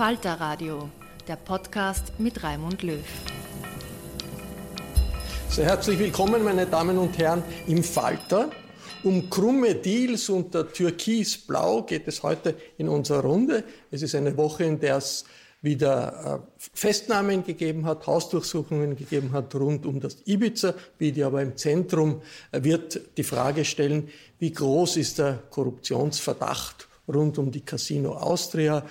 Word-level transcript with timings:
Falter 0.00 0.40
Radio, 0.40 0.88
der 1.28 1.36
Podcast 1.36 2.18
mit 2.18 2.42
Raimund 2.42 2.82
Löw. 2.82 3.04
Sehr 5.50 5.66
herzlich 5.66 5.98
willkommen, 5.98 6.42
meine 6.42 6.64
Damen 6.64 6.96
und 6.96 7.18
Herren, 7.18 7.42
im 7.66 7.84
Falter. 7.84 8.48
Um 9.02 9.28
krumme 9.28 9.74
Deals 9.74 10.30
unter 10.30 10.72
Türkisblau 10.72 11.82
geht 11.82 12.08
es 12.08 12.22
heute 12.22 12.56
in 12.78 12.88
unserer 12.88 13.20
Runde. 13.20 13.62
Es 13.90 14.00
ist 14.00 14.14
eine 14.14 14.34
Woche, 14.38 14.64
in 14.64 14.80
der 14.80 14.96
es 14.96 15.26
wieder 15.60 16.40
äh, 16.48 16.60
Festnahmen 16.72 17.44
gegeben 17.44 17.84
hat, 17.84 18.06
Hausdurchsuchungen 18.06 18.96
gegeben 18.96 19.32
hat 19.32 19.54
rund 19.54 19.84
um 19.84 20.00
das 20.00 20.16
Ibiza-Video. 20.24 21.26
Aber 21.26 21.42
im 21.42 21.58
Zentrum 21.58 22.22
äh, 22.52 22.64
wird 22.64 23.18
die 23.18 23.22
Frage 23.22 23.66
stellen, 23.66 24.08
wie 24.38 24.50
groß 24.50 24.96
ist 24.96 25.18
der 25.18 25.42
Korruptionsverdacht 25.50 26.88
rund 27.06 27.36
um 27.36 27.50
die 27.50 27.60
Casino 27.60 28.14
Austria? 28.14 28.82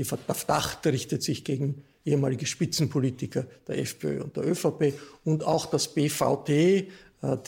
Äh, 0.00 0.04
der 0.04 0.34
Verdacht 0.34 0.86
richtet 0.86 1.22
sich 1.22 1.44
gegen 1.44 1.82
ehemalige 2.04 2.46
Spitzenpolitiker 2.46 3.46
der 3.66 3.78
FPÖ 3.78 4.22
und 4.22 4.36
der 4.36 4.46
ÖVP 4.46 4.94
und 5.24 5.44
auch 5.44 5.66
das 5.66 5.92
BVT, 5.92 6.88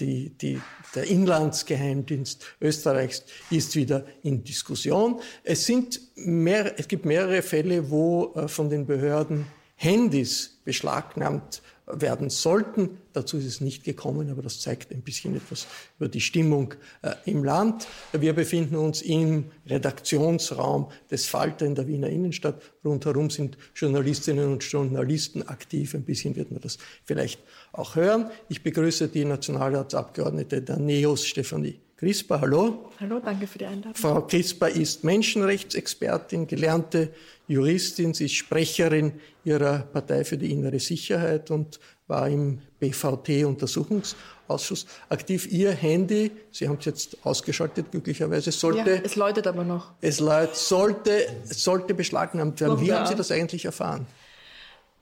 die, 0.00 0.30
die, 0.30 0.60
der 0.96 1.04
Inlandsgeheimdienst 1.04 2.44
Österreichs 2.60 3.24
ist 3.50 3.76
wieder 3.76 4.04
in 4.22 4.42
Diskussion. 4.42 5.20
Es, 5.44 5.64
sind 5.64 6.00
mehr, 6.16 6.78
es 6.78 6.88
gibt 6.88 7.04
mehrere 7.04 7.40
Fälle, 7.40 7.88
wo 7.88 8.34
von 8.48 8.68
den 8.68 8.84
Behörden 8.84 9.46
Handys 9.76 10.58
beschlagnahmt 10.64 11.62
werden 11.94 12.30
sollten. 12.30 12.98
Dazu 13.12 13.38
ist 13.38 13.46
es 13.46 13.60
nicht 13.60 13.84
gekommen, 13.84 14.30
aber 14.30 14.42
das 14.42 14.60
zeigt 14.60 14.92
ein 14.92 15.02
bisschen 15.02 15.36
etwas 15.36 15.66
über 15.98 16.08
die 16.08 16.20
Stimmung 16.20 16.74
äh, 17.02 17.14
im 17.24 17.44
Land. 17.44 17.86
Wir 18.12 18.32
befinden 18.32 18.76
uns 18.76 19.02
im 19.02 19.46
Redaktionsraum 19.66 20.90
des 21.10 21.26
Falter 21.26 21.66
in 21.66 21.74
der 21.74 21.88
Wiener 21.88 22.08
Innenstadt. 22.08 22.60
Rundherum 22.84 23.30
sind 23.30 23.58
Journalistinnen 23.74 24.52
und 24.52 24.62
Journalisten 24.62 25.42
aktiv. 25.42 25.94
Ein 25.94 26.04
bisschen 26.04 26.36
wird 26.36 26.50
man 26.50 26.60
das 26.60 26.78
vielleicht 27.04 27.40
auch 27.72 27.96
hören. 27.96 28.30
Ich 28.48 28.62
begrüße 28.62 29.08
die 29.08 29.24
Nationalratsabgeordnete 29.24 30.62
der 30.62 30.78
NEOS, 30.78 31.26
Stefanie 31.26 31.80
Crispa, 32.00 32.40
hallo. 32.40 32.90
Hallo, 32.98 33.20
danke 33.22 33.46
für 33.46 33.58
die 33.58 33.66
Einladung. 33.66 33.94
Frau 33.94 34.22
Crispa 34.22 34.68
ist 34.68 35.04
Menschenrechtsexpertin, 35.04 36.46
gelernte 36.46 37.12
Juristin, 37.46 38.14
sie 38.14 38.24
ist 38.24 38.36
Sprecherin 38.36 39.20
ihrer 39.44 39.80
Partei 39.80 40.24
für 40.24 40.38
die 40.38 40.50
innere 40.50 40.80
Sicherheit 40.80 41.50
und 41.50 41.78
war 42.06 42.26
im 42.26 42.62
BVT-Untersuchungsausschuss 42.78 44.86
aktiv. 45.10 45.46
Ihr 45.52 45.72
Handy, 45.72 46.30
Sie 46.50 46.66
haben 46.66 46.78
es 46.78 46.86
jetzt 46.86 47.18
ausgeschaltet, 47.22 47.90
glücklicherweise, 47.90 48.50
sollte... 48.50 48.92
Ja, 48.92 49.00
es 49.04 49.16
läutet 49.16 49.46
aber 49.46 49.64
noch. 49.64 49.92
Es 50.00 50.20
läutet, 50.20 50.56
sollte, 50.56 51.26
sollte 51.44 51.92
beschlagnahmt 51.92 52.62
werden. 52.62 52.80
Wie 52.80 52.94
haben 52.94 53.08
Sie 53.08 53.14
das 53.14 53.30
eigentlich 53.30 53.66
erfahren? 53.66 54.06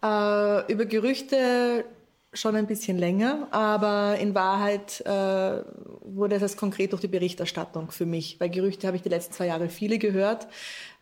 Äh, 0.02 0.72
über 0.72 0.84
Gerüchte 0.84 1.84
schon 2.32 2.56
ein 2.56 2.66
bisschen 2.66 2.98
länger, 2.98 3.48
aber 3.50 4.18
in 4.18 4.34
Wahrheit 4.34 5.00
äh, 5.00 5.62
wurde 6.02 6.38
das 6.38 6.56
konkret 6.56 6.92
durch 6.92 7.00
die 7.00 7.08
Berichterstattung 7.08 7.90
für 7.90 8.06
mich. 8.06 8.38
Weil 8.38 8.50
Gerüchte 8.50 8.86
habe 8.86 8.96
ich 8.96 9.02
die 9.02 9.08
letzten 9.08 9.32
zwei 9.32 9.46
Jahre 9.46 9.68
viele 9.68 9.98
gehört. 9.98 10.46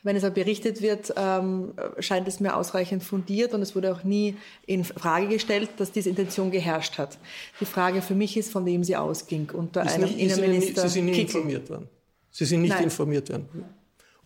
Wenn 0.02 0.14
es 0.14 0.22
aber 0.22 0.34
berichtet 0.34 0.82
wird, 0.82 1.12
ähm, 1.16 1.74
scheint 1.98 2.28
es 2.28 2.38
mir 2.38 2.54
ausreichend 2.56 3.02
fundiert 3.02 3.54
und 3.54 3.62
es 3.62 3.74
wurde 3.74 3.92
auch 3.92 4.04
nie 4.04 4.36
in 4.64 4.84
Frage 4.84 5.26
gestellt, 5.26 5.70
dass 5.78 5.90
diese 5.90 6.10
Intention 6.10 6.52
geherrscht 6.52 6.96
hat. 6.96 7.18
Die 7.60 7.64
Frage 7.64 8.02
für 8.02 8.14
mich 8.14 8.36
ist, 8.36 8.52
von 8.52 8.64
wem 8.64 8.84
sie 8.84 8.94
ausging. 8.94 9.50
Unter 9.52 9.84
ist 9.84 9.94
einem 9.94 10.04
nicht, 10.04 10.20
Innenminister. 10.20 10.82
Sie 10.82 10.88
sind 10.88 11.06
nicht 11.06 11.16
Kickl. 11.16 11.38
informiert 11.38 11.68
worden. 11.70 11.88
Sie 12.30 12.44
sind 12.44 12.62
nicht 12.62 12.74
Nein. 12.74 12.84
informiert 12.84 13.30
worden. 13.30 13.48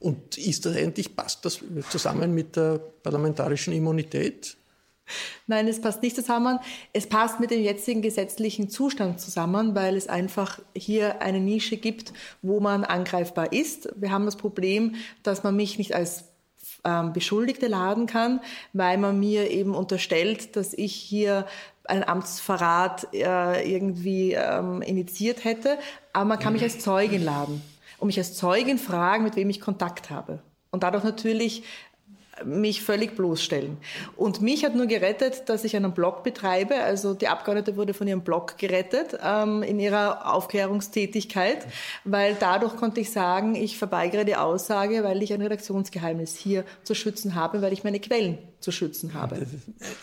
Und 0.00 0.36
ist 0.36 0.66
das 0.66 0.76
endlich, 0.76 1.16
passt 1.16 1.44
das 1.46 1.60
zusammen 1.88 2.34
mit 2.34 2.56
der 2.56 2.78
parlamentarischen 3.02 3.72
Immunität? 3.72 4.56
Nein, 5.46 5.68
es 5.68 5.80
passt 5.80 6.02
nicht 6.02 6.16
zusammen. 6.16 6.58
Es 6.92 7.08
passt 7.08 7.40
mit 7.40 7.50
dem 7.50 7.62
jetzigen 7.62 8.02
gesetzlichen 8.02 8.68
Zustand 8.68 9.20
zusammen, 9.20 9.74
weil 9.74 9.96
es 9.96 10.08
einfach 10.08 10.60
hier 10.74 11.22
eine 11.22 11.40
Nische 11.40 11.76
gibt, 11.76 12.12
wo 12.42 12.60
man 12.60 12.84
angreifbar 12.84 13.52
ist. 13.52 13.88
Wir 13.96 14.10
haben 14.10 14.24
das 14.24 14.36
Problem, 14.36 14.94
dass 15.22 15.42
man 15.42 15.56
mich 15.56 15.78
nicht 15.78 15.94
als 15.94 16.24
ähm, 16.84 17.12
Beschuldigte 17.12 17.66
laden 17.66 18.06
kann, 18.06 18.40
weil 18.72 18.98
man 18.98 19.18
mir 19.18 19.50
eben 19.50 19.74
unterstellt, 19.74 20.56
dass 20.56 20.72
ich 20.72 20.94
hier 20.94 21.46
einen 21.84 22.04
Amtsverrat 22.04 23.08
äh, 23.12 23.70
irgendwie 23.70 24.32
ähm, 24.32 24.82
initiiert 24.82 25.44
hätte. 25.44 25.78
Aber 26.12 26.24
man 26.24 26.38
kann 26.38 26.52
mich 26.52 26.62
als 26.62 26.78
Zeugin 26.78 27.24
laden 27.24 27.62
und 27.98 28.06
mich 28.06 28.18
als 28.18 28.34
Zeugin 28.34 28.78
fragen, 28.78 29.24
mit 29.24 29.36
wem 29.36 29.50
ich 29.50 29.60
Kontakt 29.60 30.10
habe. 30.10 30.40
Und 30.70 30.82
dadurch 30.84 31.04
natürlich 31.04 31.64
mich 32.44 32.82
völlig 32.82 33.16
bloßstellen. 33.16 33.76
Und 34.16 34.40
mich 34.40 34.64
hat 34.64 34.74
nur 34.74 34.86
gerettet, 34.86 35.48
dass 35.48 35.64
ich 35.64 35.76
einen 35.76 35.92
Blog 35.92 36.22
betreibe. 36.22 36.74
Also 36.76 37.14
die 37.14 37.28
Abgeordnete 37.28 37.76
wurde 37.76 37.94
von 37.94 38.06
ihrem 38.06 38.22
Blog 38.22 38.58
gerettet 38.58 39.18
ähm, 39.22 39.62
in 39.62 39.78
ihrer 39.80 40.32
Aufklärungstätigkeit, 40.34 41.66
weil 42.04 42.36
dadurch 42.38 42.76
konnte 42.76 43.00
ich 43.00 43.10
sagen, 43.10 43.54
ich 43.54 43.78
verweigere 43.78 44.24
die 44.24 44.36
Aussage, 44.36 45.04
weil 45.04 45.22
ich 45.22 45.32
ein 45.32 45.42
Redaktionsgeheimnis 45.42 46.36
hier 46.36 46.64
zu 46.82 46.94
schützen 46.94 47.34
habe, 47.34 47.62
weil 47.62 47.72
ich 47.72 47.84
meine 47.84 48.00
Quellen 48.00 48.38
zu 48.60 48.72
schützen 48.72 49.14
habe. 49.14 49.46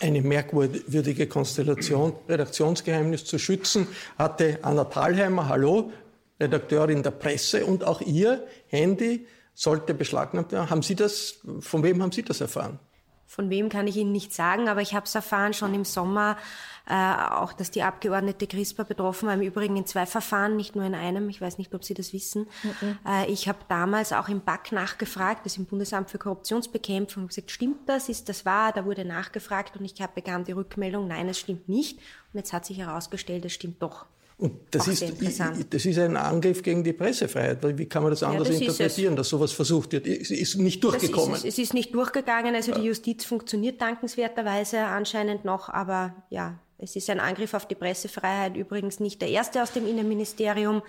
Eine 0.00 0.20
merkwürdige 0.20 1.26
Konstellation. 1.26 2.12
Redaktionsgeheimnis 2.28 3.24
zu 3.24 3.38
schützen 3.38 3.86
hatte 4.18 4.58
Anna 4.62 4.84
Thalheimer, 4.84 5.48
hallo, 5.48 5.92
Redakteurin 6.40 7.02
der 7.02 7.10
Presse 7.10 7.66
und 7.66 7.84
auch 7.84 8.00
ihr 8.00 8.44
Handy 8.68 9.26
sollte 9.58 9.92
beschlagnahmt 9.92 10.52
werden. 10.52 10.70
Haben 10.70 10.82
Sie 10.82 10.94
das, 10.94 11.40
von 11.58 11.82
wem 11.82 12.00
haben 12.00 12.12
Sie 12.12 12.22
das 12.22 12.40
erfahren? 12.40 12.78
Von 13.26 13.50
wem 13.50 13.68
kann 13.68 13.88
ich 13.88 13.96
Ihnen 13.96 14.12
nicht 14.12 14.32
sagen, 14.32 14.68
aber 14.68 14.82
ich 14.82 14.94
habe 14.94 15.04
es 15.04 15.14
erfahren 15.14 15.52
schon 15.52 15.74
im 15.74 15.84
Sommer, 15.84 16.36
äh, 16.88 16.94
auch 16.94 17.52
dass 17.52 17.72
die 17.72 17.82
Abgeordnete 17.82 18.46
CRISPR 18.46 18.84
betroffen 18.84 19.26
war, 19.26 19.34
im 19.34 19.42
Übrigen 19.42 19.76
in 19.76 19.84
zwei 19.84 20.06
Verfahren, 20.06 20.56
nicht 20.56 20.76
nur 20.76 20.84
in 20.84 20.94
einem. 20.94 21.28
Ich 21.28 21.40
weiß 21.40 21.58
nicht, 21.58 21.74
ob 21.74 21.84
Sie 21.84 21.92
das 21.92 22.12
wissen. 22.12 22.46
Äh, 23.06 23.30
ich 23.30 23.48
habe 23.48 23.58
damals 23.68 24.12
auch 24.12 24.28
im 24.28 24.40
BAK 24.40 24.70
nachgefragt, 24.70 25.44
das 25.44 25.54
ist 25.54 25.58
im 25.58 25.66
Bundesamt 25.66 26.08
für 26.08 26.18
Korruptionsbekämpfung, 26.18 27.24
und 27.24 27.28
gesagt, 27.28 27.50
stimmt 27.50 27.88
das, 27.88 28.08
ist 28.08 28.28
das 28.28 28.46
wahr? 28.46 28.72
Da 28.72 28.84
wurde 28.84 29.04
nachgefragt 29.04 29.76
und 29.76 29.84
ich 29.84 30.00
hab, 30.00 30.14
bekam 30.14 30.44
die 30.44 30.52
Rückmeldung, 30.52 31.08
nein, 31.08 31.28
es 31.28 31.38
stimmt 31.40 31.68
nicht. 31.68 31.98
Und 32.32 32.38
jetzt 32.38 32.52
hat 32.52 32.64
sich 32.64 32.78
herausgestellt, 32.78 33.44
es 33.44 33.52
stimmt 33.52 33.82
doch. 33.82 34.06
Und 34.38 34.52
das 34.70 34.82
Auch 34.82 34.92
ist, 34.92 35.04
das 35.70 35.84
ist 35.84 35.98
ein 35.98 36.16
Angriff 36.16 36.62
gegen 36.62 36.84
die 36.84 36.92
Pressefreiheit. 36.92 37.60
Weil 37.62 37.76
Wie 37.76 37.86
kann 37.86 38.04
man 38.04 38.12
das 38.12 38.22
anders 38.22 38.46
das 38.46 38.56
ist 38.56 38.62
interpretieren, 38.62 39.16
dass 39.16 39.28
sowas 39.28 39.50
versucht 39.50 39.90
wird? 39.92 40.06
Es 40.06 40.30
ist 40.30 40.54
nicht 40.56 40.82
Das 40.84 40.92
durchgekommen. 40.92 41.34
ist, 41.34 41.40
es. 41.44 41.54
es 41.54 41.58
ist 41.58 41.74
nicht 41.74 41.92
durchgegangen, 41.92 42.54
also 42.54 42.72
die 42.72 42.82
Justiz 42.82 43.24
funktioniert 43.24 43.80
dankenswerterweise 43.80 44.78
anscheinend 44.78 45.44
noch, 45.44 45.68
aber 45.68 46.14
ja, 46.30 46.56
es 46.80 46.94
ist 46.94 47.10
ein 47.10 47.18
Angriff 47.18 47.54
auf 47.54 47.66
die 47.66 47.74
Pressefreiheit, 47.74 48.56
übrigens 48.56 49.00
nicht 49.00 49.20
der 49.20 49.28
erste 49.28 49.62
aus 49.62 49.72
dem 49.72 49.86
Innenministerium. 49.86 50.82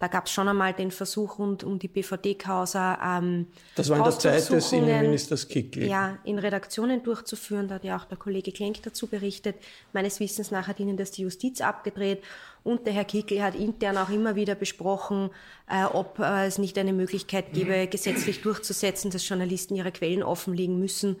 Da 0.00 0.08
gab 0.08 0.26
es 0.26 0.32
schon 0.32 0.48
einmal 0.48 0.72
den 0.72 0.90
Versuch 0.90 1.38
rund 1.38 1.62
um 1.62 1.78
die 1.78 1.86
BVD-Causa. 1.86 3.18
Ähm, 3.18 3.46
Das 3.76 3.88
war 3.88 3.98
in 3.98 4.02
der 4.02 4.18
Zeit 4.18 4.50
des 4.50 4.72
Innenministers 4.72 5.46
Kickl. 5.46 5.84
Ja, 5.84 6.18
in 6.24 6.40
Redaktionen 6.40 7.02
durchzuführen. 7.04 7.68
Da 7.68 7.76
hat 7.76 7.84
ja 7.84 7.96
auch 7.96 8.04
der 8.04 8.18
Kollege 8.18 8.50
Klenk 8.50 8.82
dazu 8.82 9.06
berichtet. 9.06 9.54
Meines 9.92 10.18
Wissens 10.18 10.50
nach 10.50 10.66
hat 10.66 10.80
ihnen 10.80 10.96
das 10.96 11.12
die 11.12 11.22
Justiz 11.22 11.60
abgedreht. 11.60 12.22
Und 12.64 12.84
der 12.84 12.94
Herr 12.94 13.04
Kickl 13.04 13.40
hat 13.40 13.54
intern 13.54 13.96
auch 13.96 14.10
immer 14.10 14.34
wieder 14.34 14.56
besprochen, 14.56 15.30
äh, 15.70 15.84
ob 15.84 16.18
äh, 16.18 16.46
es 16.46 16.58
nicht 16.58 16.76
eine 16.76 16.92
Möglichkeit 16.92 17.52
gäbe, 17.52 17.86
gesetzlich 17.86 18.42
durchzusetzen, 18.42 19.12
dass 19.12 19.26
Journalisten 19.28 19.76
ihre 19.76 19.92
Quellen 19.92 20.24
offenlegen 20.24 20.80
müssen. 20.80 21.16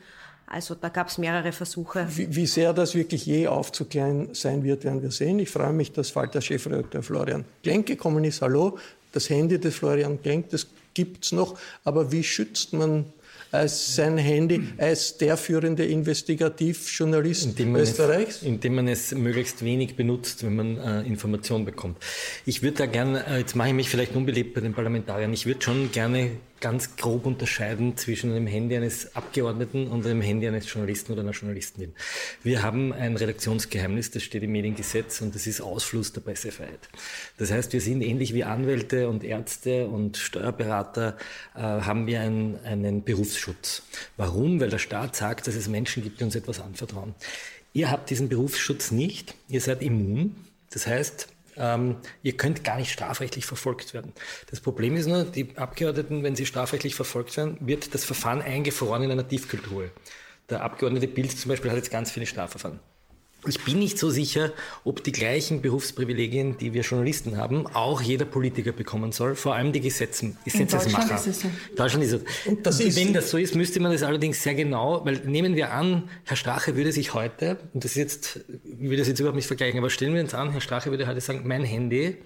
Also 0.46 0.76
da 0.76 0.88
gab 0.88 1.08
es 1.08 1.18
mehrere 1.18 1.50
Versuche. 1.50 2.06
Wie, 2.08 2.34
wie 2.34 2.46
sehr 2.46 2.72
das 2.72 2.94
wirklich 2.94 3.26
je 3.26 3.48
aufzuklären 3.48 4.28
sein 4.32 4.62
wird, 4.62 4.84
werden 4.84 5.02
wir 5.02 5.10
sehen. 5.10 5.40
Ich 5.40 5.50
freue 5.50 5.72
mich, 5.72 5.92
dass 5.92 6.10
Falter-Chefredakteur 6.10 7.02
Florian 7.02 7.44
Klenk 7.64 7.86
gekommen 7.86 8.22
ist. 8.22 8.42
Hallo, 8.42 8.78
das 9.12 9.28
Handy 9.28 9.58
des 9.58 9.74
Florian 9.74 10.22
Klenk, 10.22 10.50
das 10.50 10.68
gibt's 10.94 11.32
noch. 11.32 11.58
Aber 11.82 12.12
wie 12.12 12.22
schützt 12.22 12.72
man 12.72 13.06
als 13.50 13.94
sein 13.94 14.18
Handy 14.18 14.62
als 14.78 15.18
der 15.18 15.36
führende 15.36 15.84
Investigativjournalist 15.84 17.46
indem 17.46 17.76
Österreichs? 17.76 18.36
Es, 18.36 18.42
indem 18.42 18.76
man 18.76 18.88
es 18.88 19.12
möglichst 19.12 19.64
wenig 19.64 19.96
benutzt, 19.96 20.44
wenn 20.44 20.56
man 20.56 20.76
äh, 20.78 21.02
Informationen 21.02 21.64
bekommt. 21.64 21.96
Ich 22.44 22.62
würde 22.62 22.78
da 22.78 22.86
gerne, 22.86 23.26
äh, 23.26 23.38
jetzt 23.38 23.56
mache 23.56 23.68
ich 23.68 23.74
mich 23.74 23.88
vielleicht 23.88 24.14
unbeliebt 24.14 24.54
bei 24.54 24.60
den 24.60 24.74
Parlamentariern, 24.74 25.32
ich 25.32 25.46
würde 25.46 25.62
schon 25.62 25.90
gerne 25.92 26.30
ganz 26.66 26.96
grob 26.96 27.26
unterscheiden 27.26 27.96
zwischen 27.96 28.32
einem 28.32 28.48
Handy 28.48 28.74
eines 28.74 29.14
Abgeordneten 29.14 29.86
und 29.86 30.04
einem 30.04 30.20
Handy 30.20 30.48
eines 30.48 30.68
Journalisten 30.68 31.12
oder 31.12 31.22
einer 31.22 31.30
Journalistin. 31.30 31.94
Wir 32.42 32.64
haben 32.64 32.92
ein 32.92 33.16
Redaktionsgeheimnis, 33.16 34.10
das 34.10 34.24
steht 34.24 34.42
im 34.42 34.50
Mediengesetz 34.50 35.20
und 35.20 35.32
das 35.32 35.46
ist 35.46 35.60
Ausfluss 35.60 36.12
der 36.12 36.22
Pressefreiheit. 36.22 36.88
Das 37.38 37.52
heißt, 37.52 37.72
wir 37.72 37.80
sind 37.80 38.02
ähnlich 38.02 38.34
wie 38.34 38.42
Anwälte 38.42 39.08
und 39.08 39.22
Ärzte 39.22 39.86
und 39.86 40.16
Steuerberater, 40.16 41.16
äh, 41.54 41.60
haben 41.60 42.08
wir 42.08 42.20
ein, 42.20 42.58
einen 42.64 43.04
Berufsschutz. 43.04 43.84
Warum? 44.16 44.58
Weil 44.58 44.70
der 44.70 44.78
Staat 44.78 45.14
sagt, 45.14 45.46
dass 45.46 45.54
es 45.54 45.68
Menschen 45.68 46.02
gibt, 46.02 46.18
die 46.18 46.24
uns 46.24 46.34
etwas 46.34 46.58
anvertrauen. 46.58 47.14
Ihr 47.74 47.92
habt 47.92 48.10
diesen 48.10 48.28
Berufsschutz 48.28 48.90
nicht, 48.90 49.36
ihr 49.48 49.60
seid 49.60 49.82
immun. 49.82 50.34
Das 50.70 50.88
heißt, 50.88 51.28
ähm, 51.56 51.96
ihr 52.22 52.36
könnt 52.36 52.64
gar 52.64 52.76
nicht 52.76 52.92
strafrechtlich 52.92 53.46
verfolgt 53.46 53.94
werden. 53.94 54.12
Das 54.50 54.60
Problem 54.60 54.96
ist 54.96 55.06
nur, 55.06 55.24
die 55.24 55.56
Abgeordneten, 55.56 56.22
wenn 56.22 56.36
sie 56.36 56.46
strafrechtlich 56.46 56.94
verfolgt 56.94 57.36
werden, 57.36 57.58
wird 57.60 57.94
das 57.94 58.04
Verfahren 58.04 58.42
eingefroren 58.42 59.02
in 59.02 59.10
einer 59.10 59.26
Tiefkultur. 59.26 59.90
Der 60.48 60.62
Abgeordnete 60.62 61.08
Bild 61.08 61.32
zum 61.32 61.48
Beispiel 61.48 61.70
hat 61.70 61.78
jetzt 61.78 61.90
ganz 61.90 62.10
viele 62.10 62.26
Strafverfahren. 62.26 62.80
Ich 63.48 63.64
bin 63.64 63.78
nicht 63.78 63.98
so 63.98 64.10
sicher, 64.10 64.52
ob 64.84 65.04
die 65.04 65.12
gleichen 65.12 65.62
Berufsprivilegien, 65.62 66.58
die 66.58 66.72
wir 66.74 66.82
Journalisten 66.82 67.36
haben, 67.36 67.66
auch 67.68 68.02
jeder 68.02 68.24
Politiker 68.24 68.72
bekommen 68.72 69.12
soll, 69.12 69.34
vor 69.36 69.54
allem 69.54 69.72
die 69.72 69.80
Gesetzen, 69.80 70.36
Gesetzesmacher. 70.44 71.02
In 71.02 71.08
Deutschland 71.08 71.26
ist 71.26 71.26
es 71.26 71.40
so. 71.40 71.48
Deutschland 71.76 72.04
ist 72.04 72.12
es. 72.12 72.22
Und 72.46 72.66
das 72.66 72.80
ist 72.80 72.96
Wenn 72.96 73.12
das 73.12 73.30
so 73.30 73.38
ist, 73.38 73.54
müsste 73.54 73.80
man 73.80 73.92
das 73.92 74.02
allerdings 74.02 74.42
sehr 74.42 74.54
genau, 74.54 75.04
weil 75.04 75.20
nehmen 75.24 75.54
wir 75.54 75.72
an, 75.72 76.08
Herr 76.24 76.36
Strache 76.36 76.76
würde 76.76 76.92
sich 76.92 77.14
heute, 77.14 77.58
und 77.72 77.84
das 77.84 77.92
ist 77.92 77.96
jetzt, 77.96 78.40
ich 78.64 78.90
will 78.90 78.96
das 78.96 79.08
jetzt 79.08 79.20
überhaupt 79.20 79.36
nicht 79.36 79.46
vergleichen, 79.46 79.78
aber 79.78 79.90
stellen 79.90 80.14
wir 80.14 80.22
uns 80.22 80.34
an, 80.34 80.50
Herr 80.50 80.60
Strache 80.60 80.90
würde 80.90 81.06
heute 81.06 81.20
sagen, 81.20 81.42
mein 81.44 81.64
Handy, 81.64 82.16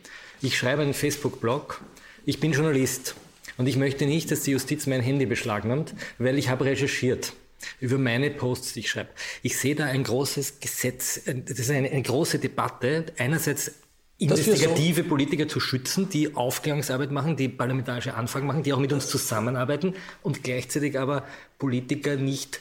ich 0.40 0.56
schreibe 0.56 0.82
einen 0.82 0.94
Facebook-Blog, 0.94 1.82
ich 2.24 2.40
bin 2.40 2.52
Journalist 2.52 3.14
und 3.58 3.66
ich 3.66 3.76
möchte 3.76 4.06
nicht, 4.06 4.30
dass 4.30 4.42
die 4.42 4.52
Justiz 4.52 4.86
mein 4.86 5.02
Handy 5.02 5.26
beschlagnahmt, 5.26 5.94
weil 6.18 6.38
ich 6.38 6.48
habe 6.48 6.64
recherchiert 6.64 7.34
über 7.80 7.98
meine 7.98 8.30
Posts, 8.30 8.74
die 8.74 8.80
ich 8.80 8.90
schreibe. 8.90 9.10
Ich 9.42 9.56
sehe 9.58 9.74
da 9.74 9.86
ein 9.86 10.04
großes 10.04 10.60
Gesetz, 10.60 11.22
äh, 11.26 11.34
das 11.34 11.58
ist 11.58 11.70
eine, 11.70 11.90
eine 11.90 12.02
große 12.02 12.38
Debatte. 12.38 13.06
Einerseits 13.18 13.72
investigative 14.18 15.02
so 15.02 15.08
Politiker 15.08 15.48
zu 15.48 15.60
schützen, 15.60 16.08
die 16.10 16.34
Aufklärungsarbeit 16.34 17.10
machen, 17.10 17.36
die 17.36 17.48
parlamentarische 17.48 18.14
Anfragen 18.14 18.46
machen, 18.46 18.62
die 18.62 18.72
auch 18.72 18.78
mit 18.78 18.92
uns 18.92 19.08
zusammenarbeiten 19.08 19.94
und 20.22 20.44
gleichzeitig 20.44 20.98
aber 20.98 21.24
Politiker 21.58 22.16
nicht 22.16 22.60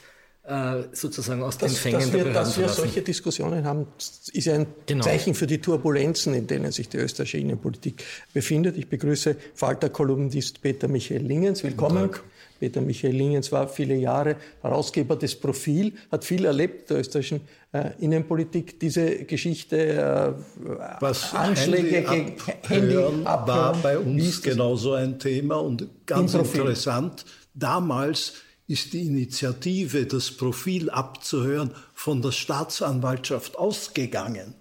äh, 0.50 0.84
sozusagen 0.94 1.44
aus 1.44 1.58
das, 1.58 1.74
den 1.74 1.78
Fängen 1.78 2.00
dass 2.00 2.14
wir, 2.14 2.24
der 2.24 2.34
Dass 2.34 2.58
wir 2.58 2.70
solche 2.70 3.02
Diskussionen 3.02 3.66
haben, 3.66 3.88
ist 3.98 4.48
ein 4.48 4.68
genau. 4.86 5.04
Zeichen 5.04 5.36
für 5.36 5.48
die 5.48 5.60
Turbulenzen, 5.60 6.34
in 6.34 6.48
denen 6.48 6.72
sich 6.72 6.88
die 6.90 6.98
österreichische 6.98 7.38
Innenpolitik 7.38 8.04
befindet. 8.34 8.78
Ich 8.78 8.88
begrüße 8.88 9.36
Falter-Kolumnist 9.54 10.62
Peter 10.62 10.88
Michael 10.88 11.26
Lingens. 11.26 11.64
Willkommen. 11.64 12.10
Peter 12.60 12.82
Michael 12.82 13.16
Lingens 13.16 13.52
war 13.52 13.68
viele 13.68 13.96
Jahre 13.96 14.36
Herausgeber 14.62 15.16
des 15.16 15.36
Profil, 15.36 15.94
hat 16.12 16.26
viel 16.26 16.46
erlebt 16.46 16.90
der 16.90 17.00
österreichischen 17.00 17.42
äh, 17.72 17.92
Innenpolitik. 18.00 18.80
Diese 18.80 19.26
Geschichte, 19.26 19.78
äh, 19.78 20.34
Was 21.00 21.34
Anschläge 21.34 22.02
gegen 22.04 22.36
Handy 22.68 22.98
abhören, 22.98 23.26
war 23.26 23.76
bei 23.82 23.98
uns 23.98 24.42
genauso 24.42 24.94
ein 24.94 25.20
Thema 25.20 25.56
und 25.56 25.88
ganz 26.06 26.34
interessant. 26.34 27.26
Damals 27.54 28.34
ist 28.68 28.94
die 28.94 29.08
Initiative, 29.08 30.06
das 30.06 30.32
Profil 30.32 30.90
abzuhören, 30.90 31.72
von 31.94 32.22
der 32.22 32.32
Staatsanwaltschaft 32.32 33.58
ausgegangen 33.58 34.54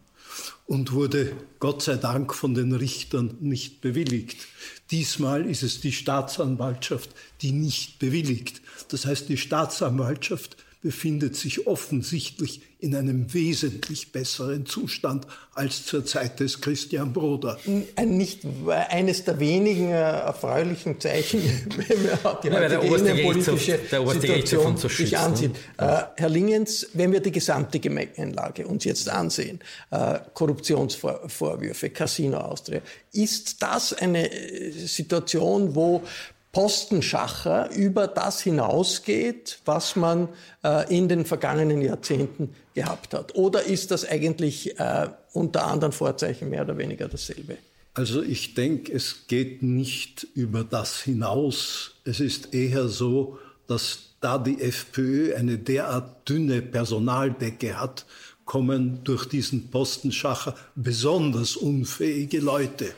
und 0.69 0.93
wurde 0.93 1.33
Gott 1.61 1.83
sei 1.83 1.97
Dank 1.97 2.35
von 2.35 2.55
den 2.55 2.73
Richtern 2.73 3.39
nicht 3.41 3.81
bewilligt. 3.81 4.47
Diesmal 4.91 5.47
ist 5.47 5.63
es 5.63 5.81
die 5.81 5.93
Staatsanwaltschaft, 5.93 7.11
die 7.41 7.53
nicht 7.53 7.99
bewilligt. 7.99 8.61
Das 8.91 9.07
heißt, 9.07 9.31
die 9.31 9.39
Staatsanwaltschaft 9.39 10.59
befindet 10.81 11.35
sich 11.35 11.67
offensichtlich 11.67 12.63
in 12.79 12.95
einem 12.95 13.35
wesentlich 13.35 14.13
besseren 14.13 14.65
Zustand 14.65 15.27
als 15.53 15.85
zur 15.85 16.07
Zeit 16.07 16.39
des 16.39 16.61
Christian 16.61 17.13
Broder. 17.13 17.59
Ein 17.97 18.17
nicht 18.17 18.43
eines 18.69 19.25
der 19.25 19.41
wenigen 19.41 19.89
äh, 19.89 19.99
erfreulichen 19.99 21.01
Zeichen, 21.01 21.41
wenn 21.77 22.05
man 22.05 22.41
die 22.43 22.49
ja, 22.49 22.81
heutige 22.81 23.11
innenpolitische 23.11 23.81
Situation 24.21 24.77
sich 24.77 25.19
ansieht. 25.19 25.53
Ne? 25.53 26.09
Äh, 26.15 26.21
Herr 26.21 26.29
Lingens, 26.29 26.87
wenn 26.93 27.11
wir 27.11 27.21
die 27.21 27.33
gesamte 27.33 27.81
Gemengelage 27.81 28.65
uns 28.65 28.85
jetzt 28.85 29.09
ansehen, 29.09 29.59
äh, 29.91 30.21
Korruptionsvorwürfe, 30.33 31.91
Casino 31.91 32.39
Austria, 32.39 32.81
ist 33.13 33.61
das 33.61 33.93
eine 33.95 34.31
äh, 34.31 34.71
Situation, 34.71 35.75
wo 35.75 36.05
Postenschacher 36.53 37.71
über 37.73 38.07
das 38.07 38.41
hinausgeht, 38.41 39.61
was 39.65 39.97
man 39.97 40.29
äh, 40.65 40.95
in 40.97 41.09
den 41.09 41.25
vergangenen 41.25 41.83
Jahrzehnten 41.83 42.55
gehabt 42.75 43.15
hat? 43.15 43.35
Oder 43.35 43.65
ist 43.65 43.91
das 43.91 44.05
eigentlich 44.05 44.79
äh, 44.79 45.09
unter 45.33 45.67
anderen 45.67 45.93
Vorzeichen 45.93 46.51
mehr 46.51 46.63
oder 46.63 46.79
weniger 46.79 47.09
dasselbe? 47.09 47.59
Also 47.95 48.23
ich 48.23 48.55
denke, 48.55 48.93
es 48.93 49.27
geht 49.27 49.63
nicht 49.63 50.27
über 50.35 50.65
das 50.65 51.03
hinaus. 51.03 51.97
Es 52.05 52.21
ist 52.21 52.55
eher 52.55 52.89
so, 52.89 53.39
dass 53.67 54.15
da 54.21 54.39
die 54.39 54.61
FPÖ 54.61 55.35
eine 55.35 55.59
derart 55.59 56.29
dünne 56.29 56.63
Personaldecke 56.63 57.79
hat, 57.79 58.07
kommen 58.45 59.01
durch 59.05 59.27
diesen 59.27 59.71
Postenschacher 59.71 60.55
besonders 60.75 61.57
unfähige 61.57 62.41
Leute 62.41 62.93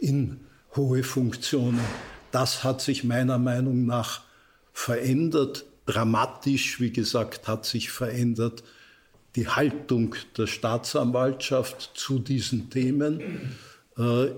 in 0.00 0.40
hohe 0.74 1.04
Funktionen. 1.04 1.80
Das 2.32 2.64
hat 2.64 2.80
sich 2.80 3.04
meiner 3.04 3.38
Meinung 3.38 3.86
nach 3.86 4.22
verändert. 4.72 5.64
Dramatisch, 5.86 6.80
wie 6.80 6.90
gesagt, 6.90 7.46
hat 7.46 7.64
sich 7.64 7.90
verändert 7.90 8.64
die 9.36 9.48
Haltung 9.48 10.14
der 10.36 10.46
Staatsanwaltschaft 10.46 11.92
zu 11.94 12.18
diesen 12.18 12.70
Themen. 12.70 13.54
Äh, 13.98 14.28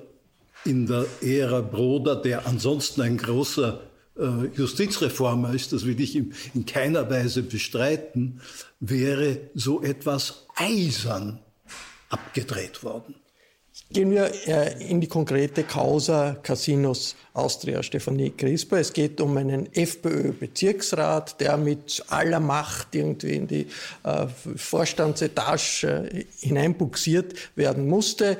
in 0.64 0.86
der 0.86 1.06
Ära 1.22 1.60
Broder, 1.60 2.16
der 2.16 2.46
ansonsten 2.46 3.00
ein 3.02 3.16
großer 3.16 3.80
äh, 4.18 4.46
Justizreformer 4.56 5.54
ist, 5.54 5.72
das 5.72 5.86
will 5.86 5.98
ich 6.00 6.16
in, 6.16 6.34
in 6.52 6.66
keiner 6.66 7.08
Weise 7.08 7.42
bestreiten, 7.42 8.40
wäre 8.80 9.38
so 9.54 9.82
etwas 9.82 10.46
eisern 10.56 11.38
abgedreht 12.10 12.82
worden. 12.82 13.14
Gehen 13.90 14.10
wir 14.10 14.30
äh, 14.46 14.86
in 14.86 15.00
die 15.00 15.06
konkrete 15.06 15.62
Causa 15.62 16.36
Casinos 16.42 17.16
Austria, 17.32 17.82
Stefanie 17.82 18.30
Crisper. 18.30 18.78
Es 18.78 18.92
geht 18.92 19.18
um 19.20 19.34
einen 19.38 19.72
FPÖ-Bezirksrat, 19.72 21.40
der 21.40 21.56
mit 21.56 22.04
aller 22.08 22.40
Macht 22.40 22.94
irgendwie 22.94 23.34
in 23.34 23.46
die 23.46 23.66
äh, 24.04 24.26
Vorstandsetage 24.56 26.10
äh, 26.12 26.24
hineinbuxiert 26.38 27.56
werden 27.56 27.88
musste. 27.88 28.36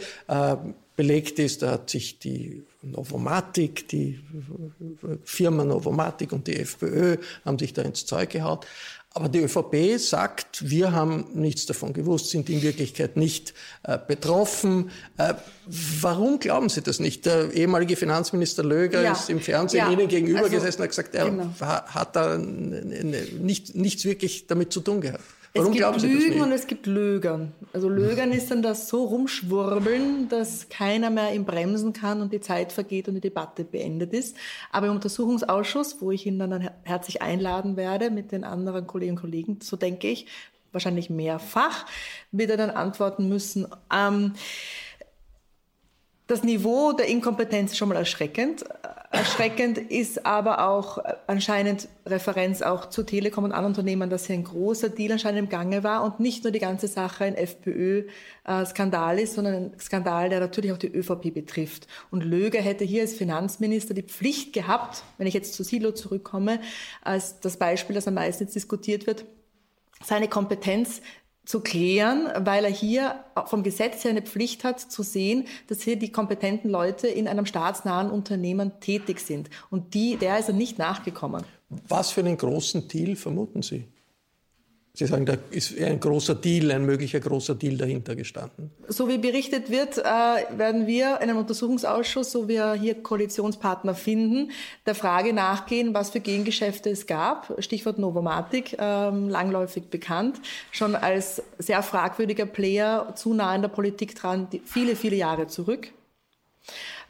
Belegt 0.97 1.39
ist, 1.39 1.63
da 1.63 1.71
hat 1.71 1.91
sich 1.91 2.19
die 2.19 2.65
Novomatic, 2.83 3.89
die 3.89 4.19
Firma 5.23 5.65
Novomatic 5.65 6.33
und 6.33 6.49
die 6.49 6.57
FPÖ 6.57 7.19
haben 7.45 7.57
sich 7.57 7.73
da 7.73 7.83
ins 7.83 8.05
Zeug 8.05 8.31
gehaut. 8.31 8.67
Aber 9.15 9.29
die 9.29 9.41
ÖVP 9.41 9.99
sagt, 9.99 10.71
wir 10.71 10.93
haben 10.93 11.27
nichts 11.33 11.67
davon 11.67 11.93
gewusst, 11.93 12.31
sind 12.31 12.49
in 12.51 12.63
Wirklichkeit 12.63 13.17
nicht 13.17 13.55
äh, 13.83 13.99
betroffen. 13.99 14.91
Äh, 15.17 15.35
warum 15.67 16.39
glauben 16.39 16.69
Sie 16.69 16.83
das 16.83 17.01
nicht? 17.01 17.27
Der 17.27 17.53
ehemalige 17.53 17.97
Finanzminister 17.97 18.63
Löger 18.63 19.03
ja. 19.03 19.13
ist 19.13 19.31
im 19.31 19.41
Fernsehen 19.41 19.87
ja. 19.87 19.91
Ihnen 19.91 20.09
gegenüber 20.09 20.41
also, 20.41 20.51
gesessen 20.51 20.79
und 20.79 20.83
hat 20.85 20.91
gesagt, 20.91 21.15
er 21.15 21.31
genau. 21.31 21.51
hat 21.59 22.17
da 22.17 22.37
nicht, 22.37 23.75
nichts 23.75 24.05
wirklich 24.05 24.47
damit 24.47 24.73
zu 24.73 24.81
tun 24.81 25.01
gehabt. 25.01 25.25
Warum 25.59 25.73
es 25.73 26.03
gibt 26.03 26.03
Lügen 26.03 26.41
und 26.41 26.53
es 26.53 26.67
gibt 26.67 26.87
Lögern. 26.87 27.53
Also 27.73 27.89
Lögern 27.89 28.33
ist 28.33 28.51
dann 28.51 28.63
das 28.63 28.89
so 28.89 29.05
rumschwurbeln, 29.05 30.29
dass 30.29 30.69
keiner 30.69 31.11
mehr 31.11 31.35
ihn 31.35 31.45
bremsen 31.45 31.93
kann 31.93 32.21
und 32.21 32.33
die 32.33 32.41
Zeit 32.41 32.73
vergeht 32.73 33.09
und 33.09 33.15
die 33.15 33.21
Debatte 33.21 33.65
beendet 33.65 34.13
ist. 34.13 34.37
Aber 34.73 34.87
im 34.87 34.95
Untersuchungsausschuss, 34.95 36.01
wo 36.01 36.11
ich 36.11 36.27
ihn 36.27 36.39
dann 36.39 36.71
herzlich 36.85 37.23
einladen 37.23 37.77
werde 37.77 38.11
mit 38.11 38.33
den 38.33 38.45
anderen 38.45 38.87
Kolleginnen 38.87 39.17
und 39.17 39.23
Kollegen, 39.23 39.59
so 39.63 39.77
denke 39.77 40.09
ich, 40.09 40.27
wahrscheinlich 40.73 41.11
mehrfach, 41.11 41.87
wird 42.33 42.51
er 42.51 42.57
dann 42.57 42.71
antworten 42.71 43.29
müssen. 43.29 43.67
Ähm, 43.93 44.35
das 46.29 46.45
Niveau 46.45 46.93
der 46.93 47.09
Inkompetenz 47.09 47.73
ist 47.73 47.79
schon 47.79 47.89
mal 47.89 47.97
erschreckend. 47.97 48.65
Erschreckend 49.11 49.79
ist 49.79 50.27
aber 50.27 50.69
auch 50.69 50.99
anscheinend 51.27 51.89
Referenz 52.05 52.61
auch 52.61 52.91
zu 52.91 53.05
Telekom 53.05 53.45
und 53.45 53.53
anderen 53.53 53.73
Unternehmen, 53.73 54.11
dass 54.11 54.27
hier 54.27 54.37
ein 54.37 54.45
großer 54.45 54.91
Deal 54.91 55.13
anscheinend 55.13 55.39
im 55.39 55.49
Gange 55.49 55.83
war 55.83 56.05
und 56.05 56.21
nicht 56.21 56.45
nur 56.45 56.53
die 56.53 56.59
ganze 56.59 56.89
Sache 56.89 57.25
ein 57.25 57.35
FPÖ-Skandal 57.35 59.19
ist, 59.19 59.35
sondern 59.35 59.55
ein 59.55 59.81
Skandal, 59.81 60.29
der 60.29 60.41
natürlich 60.41 60.73
auch 60.73 60.79
die 60.79 60.93
ÖVP 60.95 61.33
betrifft. 61.33 61.87
Und 62.11 62.23
Löger 62.23 62.61
hätte 62.61 62.85
hier 62.85 63.01
als 63.01 63.15
Finanzminister 63.15 63.95
die 63.95 64.03
Pflicht 64.03 64.53
gehabt, 64.53 65.05
wenn 65.17 65.27
ich 65.27 65.35
jetzt 65.35 65.55
zu 65.55 65.65
Silo 65.65 65.93
zurückkomme, 65.93 66.61
als 67.03 67.41
das 67.41 67.57
Beispiel, 67.57 67.95
das 67.95 68.09
am 68.09 68.15
meisten 68.15 68.45
jetzt 68.45 68.57
diskutiert 68.57 69.07
wird, 69.07 69.25
seine 70.05 70.29
Kompetenz 70.29 71.01
zu 71.49 71.61
klären, 71.61 72.29
weil 72.41 72.67
er 72.67 72.71
hier 72.71 73.25
vom 73.47 73.63
Gesetz 73.63 74.05
her 74.05 74.11
eine 74.11 74.21
Pflicht 74.21 74.65
hat 74.65 74.81
zu 74.81 75.03
sehen, 75.03 75.47
dass 75.69 75.81
hier 75.81 75.97
die 75.97 76.13
kompetenten 76.13 76.71
Leute 76.71 77.09
in 77.09 77.27
einem 77.27 77.47
staatsnahen 77.47 78.11
Unternehmen 78.11 78.73
tätig 78.81 79.21
sind. 79.21 79.49
Und 79.71 79.95
die, 79.95 80.17
der 80.17 80.39
ist 80.39 80.51
er 80.51 80.55
nicht 80.55 80.79
nachgekommen. 80.79 81.45
Was 81.89 82.11
für 82.11 82.21
einen 82.21 82.37
großen 82.37 82.87
Deal 82.89 83.17
vermuten 83.17 83.63
Sie? 83.63 83.85
Sie 84.99 85.07
sagen, 85.07 85.27
da 85.27 85.37
ist 85.53 85.79
ein 85.81 86.01
großer 86.01 86.35
Deal, 86.35 86.73
ein 86.73 86.85
möglicher 86.85 87.21
großer 87.21 87.55
Deal 87.55 87.77
dahinter 87.77 88.17
gestanden. 88.17 88.73
So 88.89 89.09
wie 89.09 89.19
berichtet 89.19 89.71
wird, 89.71 89.97
äh, 89.97 90.03
werden 90.03 90.89
wir 90.89 91.19
in 91.23 91.31
einem 91.31 91.39
Untersuchungsausschuss, 91.39 92.33
so 92.33 92.49
wir 92.49 92.73
hier 92.73 93.01
Koalitionspartner 93.01 93.95
finden, 93.95 94.51
der 94.87 94.97
Frage 94.97 95.33
nachgehen, 95.33 95.95
was 95.95 96.11
für 96.11 96.19
Gegengeschäfte 96.19 96.91
es 96.91 97.07
gab. 97.07 97.55
Stichwort 97.63 98.01
Novomatic, 98.01 98.77
ähm, 98.81 99.29
langläufig 99.29 99.85
bekannt, 99.85 100.41
schon 100.73 100.97
als 100.97 101.45
sehr 101.59 101.85
fragwürdiger 101.85 102.47
Player, 102.47 103.13
zu 103.15 103.35
nah 103.35 103.55
in 103.55 103.63
der 103.63 103.69
Politik 103.69 104.17
dran, 104.17 104.49
viele, 104.65 104.97
viele 104.97 105.15
Jahre 105.15 105.47
zurück. 105.47 105.93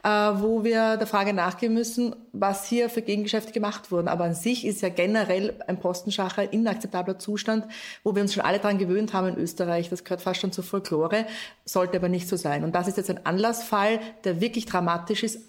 Äh, 0.01 0.07
wo 0.07 0.63
wir 0.63 0.95
der 0.95 1.07
Frage 1.07 1.33
nachgehen 1.33 1.73
müssen, 1.73 2.15
was 2.31 2.65
hier 2.65 2.89
für 2.89 3.01
Gegengeschäfte 3.01 3.51
gemacht 3.51 3.91
wurden. 3.91 4.07
Aber 4.07 4.23
an 4.23 4.33
sich 4.33 4.65
ist 4.65 4.81
ja 4.81 4.87
generell 4.87 5.55
ein 5.67 5.77
Postenschacher 5.77 6.43
ein 6.43 6.51
inakzeptabler 6.51 7.19
Zustand, 7.19 7.65
wo 8.05 8.15
wir 8.15 8.21
uns 8.21 8.33
schon 8.33 8.43
alle 8.43 8.59
daran 8.59 8.77
gewöhnt 8.77 9.11
haben 9.11 9.27
in 9.27 9.37
Österreich. 9.37 9.89
Das 9.89 10.05
gehört 10.05 10.21
fast 10.21 10.39
schon 10.39 10.53
zur 10.53 10.63
Folklore, 10.63 11.25
sollte 11.65 11.97
aber 11.97 12.07
nicht 12.07 12.29
so 12.29 12.37
sein. 12.37 12.63
Und 12.63 12.75
das 12.75 12.87
ist 12.87 12.95
jetzt 12.95 13.09
ein 13.09 13.25
Anlassfall, 13.25 13.99
der 14.23 14.39
wirklich 14.39 14.65
dramatisch 14.65 15.23
ist 15.23 15.39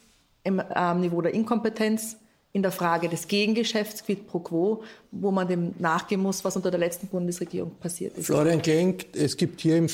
im 0.43 0.61
ähm, 0.75 1.01
Niveau 1.01 1.23
der 1.23 1.33
Inkompetenz, 1.33 2.17
in 2.53 2.63
der 2.63 2.73
Frage 2.73 3.09
des 3.09 3.29
Gegengeschäfts, 3.29 4.05
quid 4.05 4.27
pro 4.27 4.41
quo, 4.41 4.83
wo 5.13 5.31
man 5.31 5.47
dem 5.47 5.75
nachgehen 5.79 6.21
muss, 6.21 6.45
was 6.45 6.57
unter 6.57 6.73
der 6.73 6.81
letzten 6.81 7.07
Bundesregierung 7.07 7.71
passiert 7.79 8.19
ist. 8.19 8.27
Florian 8.27 8.61
Klenk, 8.61 9.07
es 9.13 9.37
gibt 9.37 9.61
hier 9.61 9.77
in 9.77 9.89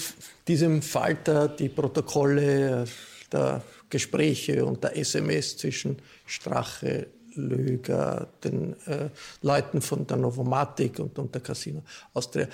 diesem 0.48 0.80
Falter 0.80 1.48
die 1.48 1.68
Protokolle 1.68 2.86
der 3.30 3.60
Gespräche 3.90 4.64
und 4.64 4.82
der 4.84 4.96
SMS 4.96 5.56
zwischen 5.56 5.98
Strache, 6.26 7.08
Löger, 7.34 8.28
den 8.42 8.74
äh, 8.86 9.10
Leuten 9.42 9.82
von 9.82 10.06
der 10.06 10.16
Novomatic 10.16 10.98
und, 10.98 11.18
und 11.18 11.34
der 11.34 11.42
Casino 11.42 11.82
Austria. 12.14 12.48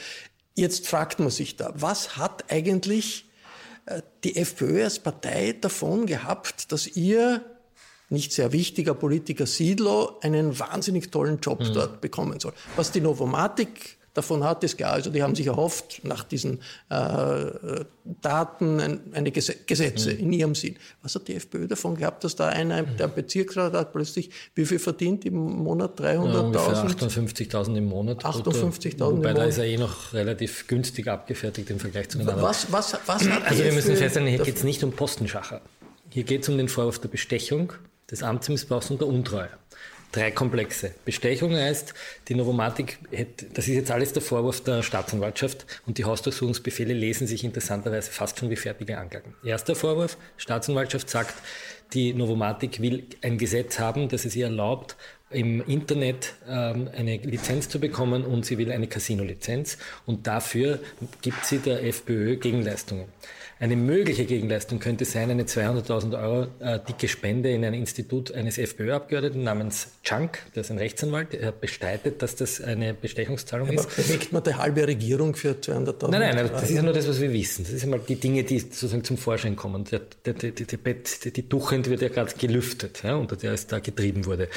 Jetzt 0.55 0.89
fragt 0.89 1.21
man 1.21 1.31
sich 1.31 1.57
da, 1.57 1.73
was 1.75 2.17
hat 2.17 2.51
eigentlich 2.51 3.27
äh, 3.87 4.03
die 4.25 4.37
FPÖ 4.37 4.85
als 4.85 4.99
Partei 4.99 5.57
davon 5.61 6.07
gehabt, 6.07 6.73
dass 6.73 6.87
ihr 6.89 7.45
nicht 8.11 8.33
sehr 8.33 8.53
wichtiger 8.53 8.95
Politiker 8.95 9.47
Siedlow 9.47 10.19
einen 10.21 10.59
wahnsinnig 10.59 11.11
tollen 11.11 11.41
Job 11.41 11.61
mhm. 11.61 11.73
dort 11.73 12.01
bekommen 12.01 12.39
soll. 12.41 12.53
Was 12.77 12.93
die 12.93 13.01
Novomatic 13.01 13.97
davon 14.14 14.45
hat, 14.45 14.62
ist 14.64 14.76
klar. 14.76 14.92
Also 14.92 15.11
die 15.11 15.23
haben 15.23 15.35
sich 15.35 15.47
erhofft, 15.47 16.00
nach 16.04 16.25
diesen 16.25 16.61
äh, 16.90 17.85
Daten 18.21 18.81
ein, 18.81 19.00
eine 19.12 19.31
Ges 19.31 19.52
Gesetze 19.66 20.12
mhm. 20.12 20.21
in 20.21 20.33
ihrem 20.33 20.54
Sinn. 20.54 20.76
Was 21.02 21.14
hat 21.14 21.28
die 21.28 21.35
FPÖ 21.35 21.66
davon 21.66 21.97
gehabt, 21.97 22.25
dass 22.25 22.37
da 22.37 22.49
einer, 22.49 22.83
der 22.83 23.09
Bezirksrat 23.09 23.73
hat, 23.73 23.92
plötzlich, 23.92 24.31
wie 24.54 24.64
viel 24.66 24.78
verdient 24.78 25.25
im 25.25 25.35
Monat? 25.35 26.00
300.000? 26.00 26.54
Ja, 26.54 26.85
58.000 26.85 27.76
im 27.76 27.87
Monat. 27.87 28.25
58.000 28.25 29.00
Wobei 29.00 29.33
da 29.33 29.45
ist 29.45 29.59
er 29.59 29.64
eh 29.64 29.76
noch 29.76 30.12
relativ 30.12 30.66
günstig 30.66 31.09
abgefertigt 31.09 31.71
im 31.71 31.78
Vergleich 31.78 32.09
zu 32.09 32.19
den 32.19 32.28
anderen. 32.28 32.49
Was, 32.49 32.71
was, 32.71 32.99
was 33.07 33.28
hat 33.28 33.47
also 33.47 33.64
wir 33.64 33.73
müssen 33.73 33.97
feststellen, 33.97 34.28
hier 34.28 34.38
geht 34.38 34.57
es 34.57 34.64
nicht 34.64 34.83
um 34.85 34.92
Postenschacher. 34.92 35.61
Hier 36.11 36.25
geht 36.25 36.42
es 36.42 36.49
um 36.49 36.59
den 36.59 36.69
Vorwurf 36.69 36.99
der 36.99 37.09
Bestechung, 37.09 37.73
des 38.11 38.23
Amtsmissbrauchs 38.23 38.90
und 38.90 39.00
der 39.00 39.09
Untreue 39.09 39.49
drei 40.12 40.31
Komplexe. 40.31 40.95
Bestechung 41.04 41.54
heißt, 41.57 41.95
die 42.28 42.35
Novomatik, 42.35 42.99
das 43.54 43.66
ist 43.66 43.75
jetzt 43.75 43.90
alles 43.90 44.12
der 44.12 44.23
Vorwurf 44.23 44.62
der 44.62 44.83
Staatsanwaltschaft 44.83 45.66
und 45.87 45.99
die 45.99 46.04
Hausdurchsuchungsbefehle 46.04 46.95
lesen 46.95 47.26
sich 47.26 47.42
interessanterweise 47.45 48.12
fast 48.12 48.38
schon 48.38 48.50
wie 48.50 48.57
fertige 48.57 48.99
Anklagen. 48.99 49.35
Erster 49.42 49.75
Vorwurf, 49.75 50.19
Staatsanwaltschaft 50.37 51.09
sagt, 51.09 51.35
die 51.95 52.14
Novomatik 52.14 52.81
will 52.81 53.07
ein 53.23 53.38
Gesetz 53.38 53.78
haben, 53.78 54.09
das 54.09 54.25
es 54.25 54.37
ihr 54.37 54.47
erlaubt, 54.47 54.97
im 55.33 55.62
Internet 55.67 56.35
ähm, 56.49 56.89
eine 56.97 57.17
Lizenz 57.17 57.69
zu 57.69 57.81
bekommen 57.81 58.25
und 58.25 58.45
sie 58.45 58.59
will 58.59 58.71
eine 58.73 58.87
Casino-Lizenz 58.87 59.79
und 60.07 60.27
dafür 60.27 60.79
gibt 61.21 61.45
sie 61.45 61.59
der 61.59 61.85
FPÖ 61.85 62.37
Gegenleistungen. 62.37 63.07
Eine 63.62 63.77
mögliche 63.77 64.25
Gegenleistung 64.25 64.81
könnte 64.81 65.05
sein, 65.05 65.31
eine 65.31 65.45
200.000 65.45 66.21
Euro 66.21 66.49
äh, 66.59 66.81
dicke 66.81 67.07
Spende 67.07 67.53
in 67.53 67.65
ein 67.65 67.75
Institut 67.75 68.33
eines 68.33 68.59
FPÖ-Abgeordneten 68.59 69.45
namens 69.45 69.87
Chunk, 70.03 70.41
der 70.57 70.62
ist 70.62 70.73
ein 70.73 70.79
Rechtsanwalt, 70.79 71.33
er 71.33 71.53
bestreitet, 71.53 72.23
dass 72.23 72.35
das 72.35 72.61
eine 72.61 72.93
Bestechungszahlung 72.93 73.69
Aber 73.69 73.77
ist. 73.77 73.95
Bewegt 73.95 74.33
man 74.33 74.43
die 74.43 74.57
halbe 74.57 74.85
Regierung 74.85 75.37
für 75.37 75.53
200.000 75.53 76.11
Nein, 76.11 76.35
nein, 76.35 76.51
das 76.53 76.65
ist 76.65 76.75
ja 76.75 76.83
nur 76.83 76.93
das, 76.93 77.07
was 77.07 77.21
wir 77.21 77.33
wissen. 77.33 77.62
Das 77.62 77.81
sind 77.81 77.89
mal 77.89 78.01
die 78.01 78.17
Dinge, 78.17 78.43
die 78.43 78.59
sozusagen 78.59 79.05
zum 79.05 79.17
Vorschein 79.17 79.55
kommen. 79.55 79.85
Der, 79.85 80.01
der, 80.25 80.35
der, 80.35 80.51
die, 80.51 80.67
die, 80.67 81.31
die 81.31 81.49
Duchend 81.49 81.89
wird 81.89 82.03
ja 82.03 82.09
gerade 82.09 82.35
gelüftet, 82.37 83.05
ja, 83.05 83.15
unter 83.15 83.37
der 83.37 83.53
es 83.53 83.69
da 83.69 83.79
getrieben 83.79 84.27
wurde. 84.27 84.49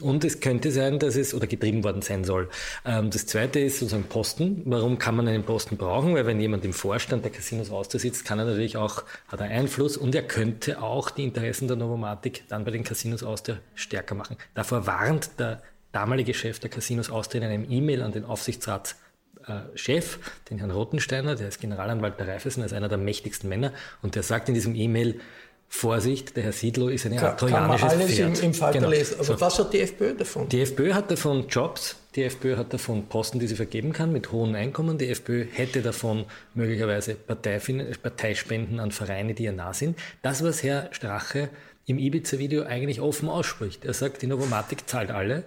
Und 0.00 0.23
es 0.24 0.40
könnte 0.40 0.70
sein, 0.70 0.98
dass 0.98 1.16
es, 1.16 1.34
oder 1.34 1.46
getrieben 1.46 1.84
worden 1.84 2.02
sein 2.02 2.24
soll. 2.24 2.48
Ähm, 2.84 3.10
das 3.10 3.26
zweite 3.26 3.60
ist 3.60 3.78
sozusagen 3.78 4.04
Posten. 4.04 4.62
Warum 4.64 4.98
kann 4.98 5.16
man 5.16 5.28
einen 5.28 5.44
Posten 5.44 5.76
brauchen? 5.76 6.14
Weil 6.14 6.26
wenn 6.26 6.40
jemand 6.40 6.64
im 6.64 6.72
Vorstand 6.72 7.24
der 7.24 7.30
Casinos 7.32 7.70
Austria 7.70 8.00
sitzt, 8.00 8.24
kann 8.24 8.38
er 8.38 8.46
natürlich 8.46 8.76
auch, 8.76 9.04
hat 9.28 9.40
er 9.40 9.46
Einfluss 9.46 9.96
und 9.96 10.14
er 10.14 10.22
könnte 10.22 10.82
auch 10.82 11.10
die 11.10 11.24
Interessen 11.24 11.68
der 11.68 11.76
Novomatik 11.76 12.44
dann 12.48 12.64
bei 12.64 12.70
den 12.70 12.84
Casinos 12.84 13.22
Austria 13.22 13.58
stärker 13.74 14.14
machen. 14.14 14.36
Davor 14.54 14.86
warnt 14.86 15.30
der 15.38 15.62
damalige 15.92 16.34
Chef 16.34 16.58
der 16.58 16.70
Casinos 16.70 17.10
Austria 17.10 17.42
in 17.42 17.48
einem 17.48 17.70
E-Mail 17.70 18.02
an 18.02 18.12
den 18.12 18.24
Aufsichtsratschef, 18.24 20.18
den 20.50 20.58
Herrn 20.58 20.70
Rottensteiner, 20.72 21.36
der 21.36 21.48
ist 21.48 21.60
Generalanwalt 21.60 22.18
der 22.18 22.28
Raiffeisen, 22.28 22.62
er 22.62 22.66
ist 22.66 22.72
einer 22.72 22.88
der 22.88 22.98
mächtigsten 22.98 23.48
Männer, 23.48 23.72
und 24.02 24.16
der 24.16 24.22
sagt 24.24 24.48
in 24.48 24.54
diesem 24.54 24.74
E-Mail, 24.74 25.20
Vorsicht, 25.68 26.36
der 26.36 26.44
Herr 26.44 26.52
Siedlow 26.52 26.88
ist 26.88 27.04
eine 27.04 27.20
Art 27.20 27.40
trojanisches 27.40 27.80
kann 27.80 27.90
man 27.90 28.00
alles 28.00 28.16
Pferd. 28.16 28.38
Im, 28.38 28.44
im 28.44 28.54
Falter 28.54 28.78
genau. 28.78 28.90
lesen. 28.90 29.14
Aber 29.16 29.24
so. 29.24 29.40
was 29.40 29.58
hat 29.58 29.72
die 29.72 29.80
FPÖ 29.80 30.14
davon? 30.14 30.48
Die 30.48 30.60
FPÖ 30.60 30.94
hat 30.94 31.10
davon 31.10 31.48
Jobs, 31.48 31.96
die 32.14 32.22
FPÖ 32.22 32.56
hat 32.56 32.72
davon 32.72 33.06
Posten, 33.08 33.40
die 33.40 33.48
sie 33.48 33.56
vergeben 33.56 33.92
kann 33.92 34.12
mit 34.12 34.30
hohen 34.30 34.54
Einkommen. 34.54 34.98
Die 34.98 35.08
FPÖ 35.08 35.46
hätte 35.52 35.82
davon 35.82 36.26
möglicherweise 36.54 37.16
Parteispenden 37.16 38.78
an 38.78 38.92
Vereine, 38.92 39.34
die 39.34 39.44
ihr 39.44 39.52
nah 39.52 39.74
sind. 39.74 39.98
Das, 40.22 40.44
was 40.44 40.62
Herr 40.62 40.88
Strache 40.92 41.50
im 41.86 41.98
Ibiza-Video 41.98 42.64
eigentlich 42.64 43.00
offen 43.00 43.28
ausspricht. 43.28 43.84
Er 43.84 43.94
sagt, 43.94 44.22
die 44.22 44.26
Novomatik 44.26 44.88
zahlt 44.88 45.10
alle 45.10 45.44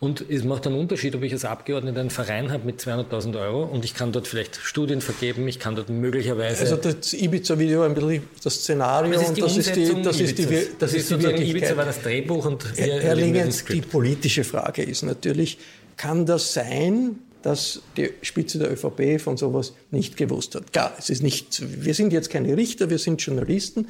und 0.00 0.24
es 0.28 0.44
macht 0.44 0.66
einen 0.66 0.78
Unterschied, 0.78 1.14
ob 1.16 1.22
ich 1.22 1.32
als 1.32 1.44
Abgeordneter 1.44 2.00
einen 2.00 2.10
Verein 2.10 2.52
habe 2.52 2.64
mit 2.64 2.80
200.000 2.80 3.40
Euro 3.40 3.64
und 3.64 3.84
ich 3.84 3.94
kann 3.94 4.12
dort 4.12 4.28
vielleicht 4.28 4.56
Studien 4.56 5.00
vergeben, 5.00 5.48
ich 5.48 5.58
kann 5.58 5.76
dort 5.76 5.88
möglicherweise... 5.88 6.60
Also 6.60 6.76
das 6.76 7.14
Ibiza-Video 7.14 7.82
ein 7.82 7.94
bisschen 7.94 8.22
das 8.44 8.54
Szenario 8.54 9.12
das 9.12 9.56
ist 9.56 9.76
die 9.76 9.90
und 9.90 10.04
das 10.04 10.20
ist 10.20 10.38
die, 10.38 10.44
das 10.44 10.46
ist 10.46 10.46
die, 10.46 10.46
das, 10.46 10.78
das 10.78 10.92
ist 10.92 11.10
die 11.10 11.22
Wirklichkeit. 11.22 11.56
Ibiza 11.56 11.76
war 11.76 11.84
das 11.86 12.02
Drehbuch 12.02 12.44
und 12.44 12.64
Herr, 12.76 13.00
Herr 13.00 13.14
Lingens, 13.14 13.64
die 13.64 13.80
politische 13.80 14.44
Frage 14.44 14.82
ist 14.82 15.02
natürlich, 15.02 15.58
kann 15.96 16.26
das 16.26 16.52
sein, 16.52 17.18
dass 17.42 17.82
die 17.96 18.10
Spitze 18.22 18.58
der 18.58 18.72
ÖVP 18.72 19.20
von 19.20 19.36
sowas 19.36 19.74
nicht 19.90 20.16
gewusst 20.16 20.54
hat. 20.54 20.72
Klar, 20.72 20.92
es 20.98 21.10
ist 21.10 21.22
nicht, 21.22 21.62
wir 21.84 21.94
sind 21.94 22.12
jetzt 22.12 22.30
keine 22.30 22.56
Richter, 22.56 22.90
wir 22.90 22.98
sind 22.98 23.20
Journalisten 23.22 23.86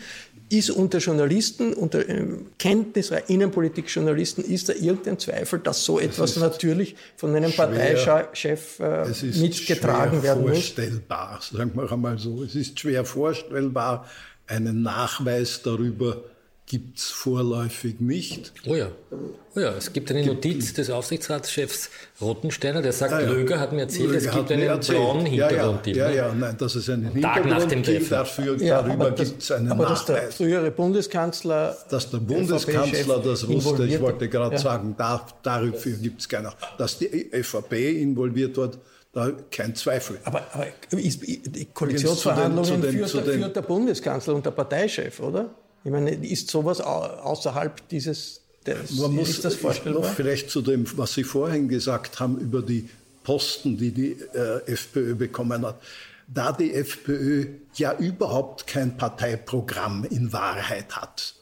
ist 0.50 0.70
unter 0.70 0.98
Journalisten, 0.98 1.74
unter 1.74 2.08
äh, 2.08 2.24
Kenntnis 2.58 3.10
Innenpolitik-Journalisten, 3.10 4.42
ist 4.42 4.68
da 4.68 4.72
irgendein 4.72 5.18
Zweifel, 5.18 5.58
dass 5.58 5.84
so 5.84 6.00
etwas 6.00 6.36
natürlich 6.36 6.96
von 7.16 7.34
einem 7.34 7.52
schwer, 7.52 7.66
Parteichef 7.66 8.80
äh, 8.80 9.06
mitgetragen 9.38 10.22
werden 10.22 10.42
muss? 10.42 10.58
Es 10.58 10.68
ist 10.68 10.80
schwer 10.80 10.84
vorstellbar, 10.84 11.40
sagen 11.52 11.72
wir 11.74 11.92
einmal 11.92 12.18
so. 12.18 12.42
Es 12.42 12.54
ist 12.54 12.80
schwer 12.80 13.04
vorstellbar, 13.04 14.06
einen 14.46 14.82
Nachweis 14.82 15.60
darüber 15.62 16.22
gibt 16.68 16.98
es 16.98 17.06
vorläufig 17.06 17.98
nicht. 17.98 18.52
Oh 18.66 18.74
ja. 18.74 18.88
oh 19.10 19.58
ja, 19.58 19.72
es 19.72 19.92
gibt 19.92 20.10
eine 20.10 20.20
gibt, 20.22 20.34
Notiz 20.34 20.74
des 20.74 20.90
Aufsichtsratschefs 20.90 21.88
Rottensteiner, 22.20 22.82
der 22.82 22.92
sagt, 22.92 23.14
ah, 23.14 23.22
ja. 23.22 23.30
Löger 23.30 23.58
hat 23.58 23.72
mir 23.72 23.80
erzählt, 23.82 24.10
Löger 24.10 24.18
es 24.18 24.30
gibt 24.30 24.52
einen 24.52 24.62
erzählt. 24.62 24.98
blauen 24.98 25.24
Hintergrund. 25.24 25.86
Ja, 25.86 25.94
ja, 25.94 26.10
ja, 26.10 26.26
ja, 26.28 26.34
nein, 26.34 26.56
dass 26.58 26.74
es 26.74 26.90
einen 26.90 27.10
Hintergrund 27.10 27.48
nach 27.48 27.64
dem 27.64 27.82
gibt, 27.82 28.12
dafür, 28.12 28.60
ja, 28.60 28.82
darüber 28.82 29.10
gibt 29.12 29.42
es 29.42 29.50
einen 29.50 29.72
aber 29.72 29.84
Nachweis. 29.84 30.00
Aber 30.00 30.12
dass 30.12 30.22
der 30.22 30.32
frühere 30.32 30.70
Bundeskanzler... 30.70 31.76
Dass 31.88 32.10
der 32.10 32.18
Bundeskanzler 32.18 33.18
das 33.18 33.48
wusste, 33.48 33.86
ich 33.86 34.00
wollte 34.00 34.28
gerade 34.28 34.56
ja. 34.56 34.60
sagen, 34.60 34.94
da, 34.98 35.26
dafür 35.42 35.96
gibt 35.96 36.20
es 36.20 36.28
keiner. 36.28 36.52
Dass 36.76 36.98
die 36.98 37.08
ÖVP 37.32 37.72
involviert 37.72 38.56
wird, 38.58 38.78
da 39.14 39.32
kein 39.50 39.74
Zweifel. 39.74 40.18
Aber, 40.24 40.42
aber 40.52 40.66
ist, 40.92 41.22
die 41.26 41.66
Koalitionsverhandlungen 41.72 42.82
führt, 42.82 43.14
den, 43.26 43.40
führt 43.40 43.56
der 43.56 43.62
Bundeskanzler 43.62 44.34
und 44.34 44.44
der 44.44 44.50
Parteichef, 44.50 45.20
oder? 45.20 45.48
Ich 45.88 45.92
meine, 45.92 46.10
ist 46.10 46.50
sowas 46.50 46.82
außerhalb 46.82 47.88
dieses 47.88 48.42
Das, 48.62 48.90
Man 48.90 49.14
muss 49.14 49.40
das 49.40 49.54
vorstellbar? 49.54 50.02
Noch 50.02 50.14
vielleicht 50.14 50.50
zu 50.50 50.60
dem, 50.60 50.84
was 50.98 51.14
Sie 51.14 51.24
vorhin 51.24 51.66
gesagt 51.66 52.20
haben 52.20 52.36
über 52.36 52.60
die 52.60 52.90
Posten, 53.24 53.78
die 53.78 53.90
die 53.92 54.12
äh, 54.34 54.70
FPÖ 54.70 55.14
bekommen 55.14 55.64
hat. 55.64 55.80
Da 56.26 56.52
die 56.52 56.74
FPÖ 56.74 57.46
ja 57.76 57.96
überhaupt 57.96 58.66
kein 58.66 58.98
Parteiprogramm 58.98 60.04
in 60.10 60.30
Wahrheit 60.30 60.94
hat. 60.94 61.34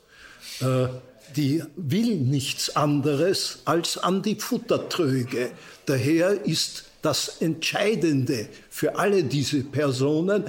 Äh, 0.61 0.91
die 1.35 1.65
will 1.75 2.15
nichts 2.15 2.77
anderes 2.77 3.59
als 3.65 3.99
an 3.99 4.23
die 4.23 4.37
Futtertröge. 4.37 5.51
Daher 5.87 6.45
ist 6.45 6.85
das 7.03 7.39
Entscheidende 7.41 8.49
für 8.71 8.97
alle 8.97 9.25
diese 9.25 9.65
Personen 9.65 10.45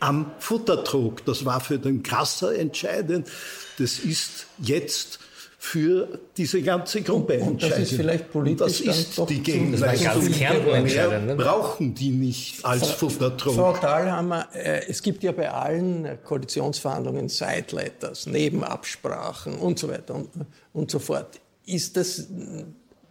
am 0.00 0.32
Futtertrog. 0.38 1.24
Das 1.24 1.44
war 1.44 1.60
für 1.60 1.78
den 1.78 2.02
Krasser 2.02 2.54
entscheidend. 2.54 3.28
Das 3.78 3.98
ist 3.98 4.46
jetzt 4.58 5.18
für 5.60 6.20
diese 6.36 6.62
ganze 6.62 7.02
Gruppe 7.02 7.40
und, 7.40 7.48
und 7.48 7.62
das 7.64 7.78
ist 7.80 7.94
vielleicht 7.94 8.30
politisch 8.30 8.80
und 8.80 8.86
das 8.86 8.98
ist 8.98 9.28
die 9.28 9.42
Gegenleistung. 9.42 10.30
Mehr 10.30 11.20
ne? 11.20 11.34
brauchen 11.34 11.94
die 11.94 12.10
nicht 12.10 12.64
als 12.64 12.92
Futtertrog. 12.92 13.56
Frau 13.56 13.72
Dahlhammer, 13.76 14.46
äh, 14.54 14.86
es 14.88 15.02
gibt 15.02 15.24
ja 15.24 15.32
bei 15.32 15.50
allen 15.50 16.18
Koalitionsverhandlungen 16.22 17.28
Sideletters, 17.28 18.26
Nebenabsprachen 18.26 19.56
und 19.58 19.80
so 19.80 19.88
weiter 19.88 20.14
und, 20.14 20.28
und 20.72 20.90
so 20.92 21.00
fort. 21.00 21.40
Ist 21.66 21.96
das 21.96 22.28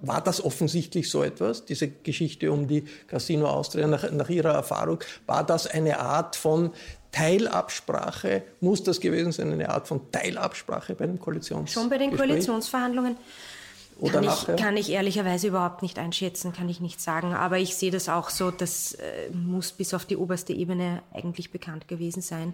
war 0.01 0.21
das 0.21 0.43
offensichtlich 0.43 1.09
so 1.09 1.23
etwas, 1.23 1.65
diese 1.65 1.87
Geschichte 1.87 2.51
um 2.51 2.67
die 2.67 2.83
Casino 3.07 3.47
Austria 3.47 3.87
nach, 3.87 4.09
nach 4.11 4.29
Ihrer 4.29 4.53
Erfahrung? 4.53 4.99
War 5.25 5.43
das 5.43 5.67
eine 5.67 5.99
Art 5.99 6.35
von 6.35 6.71
Teilabsprache? 7.11 8.43
Muss 8.61 8.83
das 8.83 8.99
gewesen 8.99 9.31
sein, 9.31 9.51
eine 9.51 9.69
Art 9.69 9.87
von 9.87 10.11
Teilabsprache 10.11 10.93
bei 10.95 11.07
den 11.07 11.19
Koalitionsverhandlungen? 11.19 11.67
Schon 11.67 11.89
bei 11.89 11.97
den 11.97 12.15
Koalitionsverhandlungen. 12.15 13.17
Kann 14.11 14.23
ich, 14.23 14.61
kann 14.61 14.77
ich, 14.77 14.91
ehrlicherweise 14.91 15.47
überhaupt 15.47 15.81
nicht 15.81 15.97
einschätzen, 15.97 16.53
kann 16.53 16.69
ich 16.69 16.79
nicht 16.79 17.01
sagen. 17.01 17.33
Aber 17.33 17.57
ich 17.57 17.75
sehe 17.75 17.89
das 17.89 18.09
auch 18.09 18.29
so, 18.29 18.51
das 18.51 18.93
äh, 18.93 19.31
muss 19.31 19.71
bis 19.71 19.95
auf 19.95 20.05
die 20.05 20.17
oberste 20.17 20.53
Ebene 20.53 21.01
eigentlich 21.13 21.51
bekannt 21.51 21.87
gewesen 21.87 22.21
sein. 22.21 22.53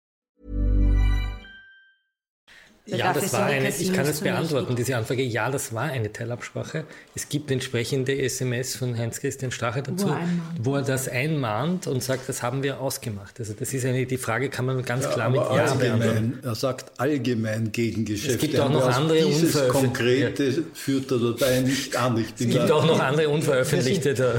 Ja, 2.87 3.13
das 3.13 3.31
war 3.31 3.45
eine, 3.45 3.69
ich 3.69 3.93
kann 3.93 4.07
es 4.07 4.21
beantworten, 4.21 4.75
diese 4.75 4.97
Anfrage. 4.97 5.21
Ja, 5.21 5.51
das 5.51 5.71
war 5.71 5.83
eine 5.83 6.11
Teilabsprache. 6.11 6.85
Es 7.13 7.29
gibt 7.29 7.51
entsprechende 7.51 8.17
SMS 8.17 8.75
von 8.75 8.97
Heinz-Christian 8.97 9.51
Strache 9.51 9.83
dazu, 9.83 10.07
wo 10.07 10.11
er, 10.11 10.27
wo 10.63 10.75
er, 10.77 10.81
das 10.81 11.07
einmahnt 11.07 11.85
und 11.85 12.01
sagt, 12.01 12.27
das 12.27 12.41
haben 12.41 12.63
wir 12.63 12.81
ausgemacht. 12.81 13.39
Also 13.39 13.53
das 13.53 13.71
ist 13.73 13.85
eine, 13.85 14.07
die 14.07 14.17
Frage 14.17 14.49
kann 14.49 14.65
man 14.65 14.83
ganz 14.83 15.03
ja, 15.03 15.11
klar 15.11 15.29
mit 15.29 15.41
Ja 15.41 15.73
beantworten. 15.75 16.39
Er 16.41 16.55
sagt 16.55 16.99
allgemein 16.99 17.71
gegen 17.71 18.03
Geschäfte. 18.03 18.33
Es 18.33 18.41
gibt 18.41 18.59
auch 18.59 18.69
noch 18.69 18.87
andere 18.87 19.25
Dieses 19.25 19.67
konkrete 19.67 20.63
führt 20.73 21.11
er 21.11 21.19
dabei 21.19 21.59
nicht 21.61 21.95
an. 21.95 22.17
Es 22.17 22.39
gibt 22.39 22.71
auch 22.71 22.85
noch 22.85 22.99
andere 22.99 23.29
unveröffentlichte, 23.29 24.15
da 24.15 24.33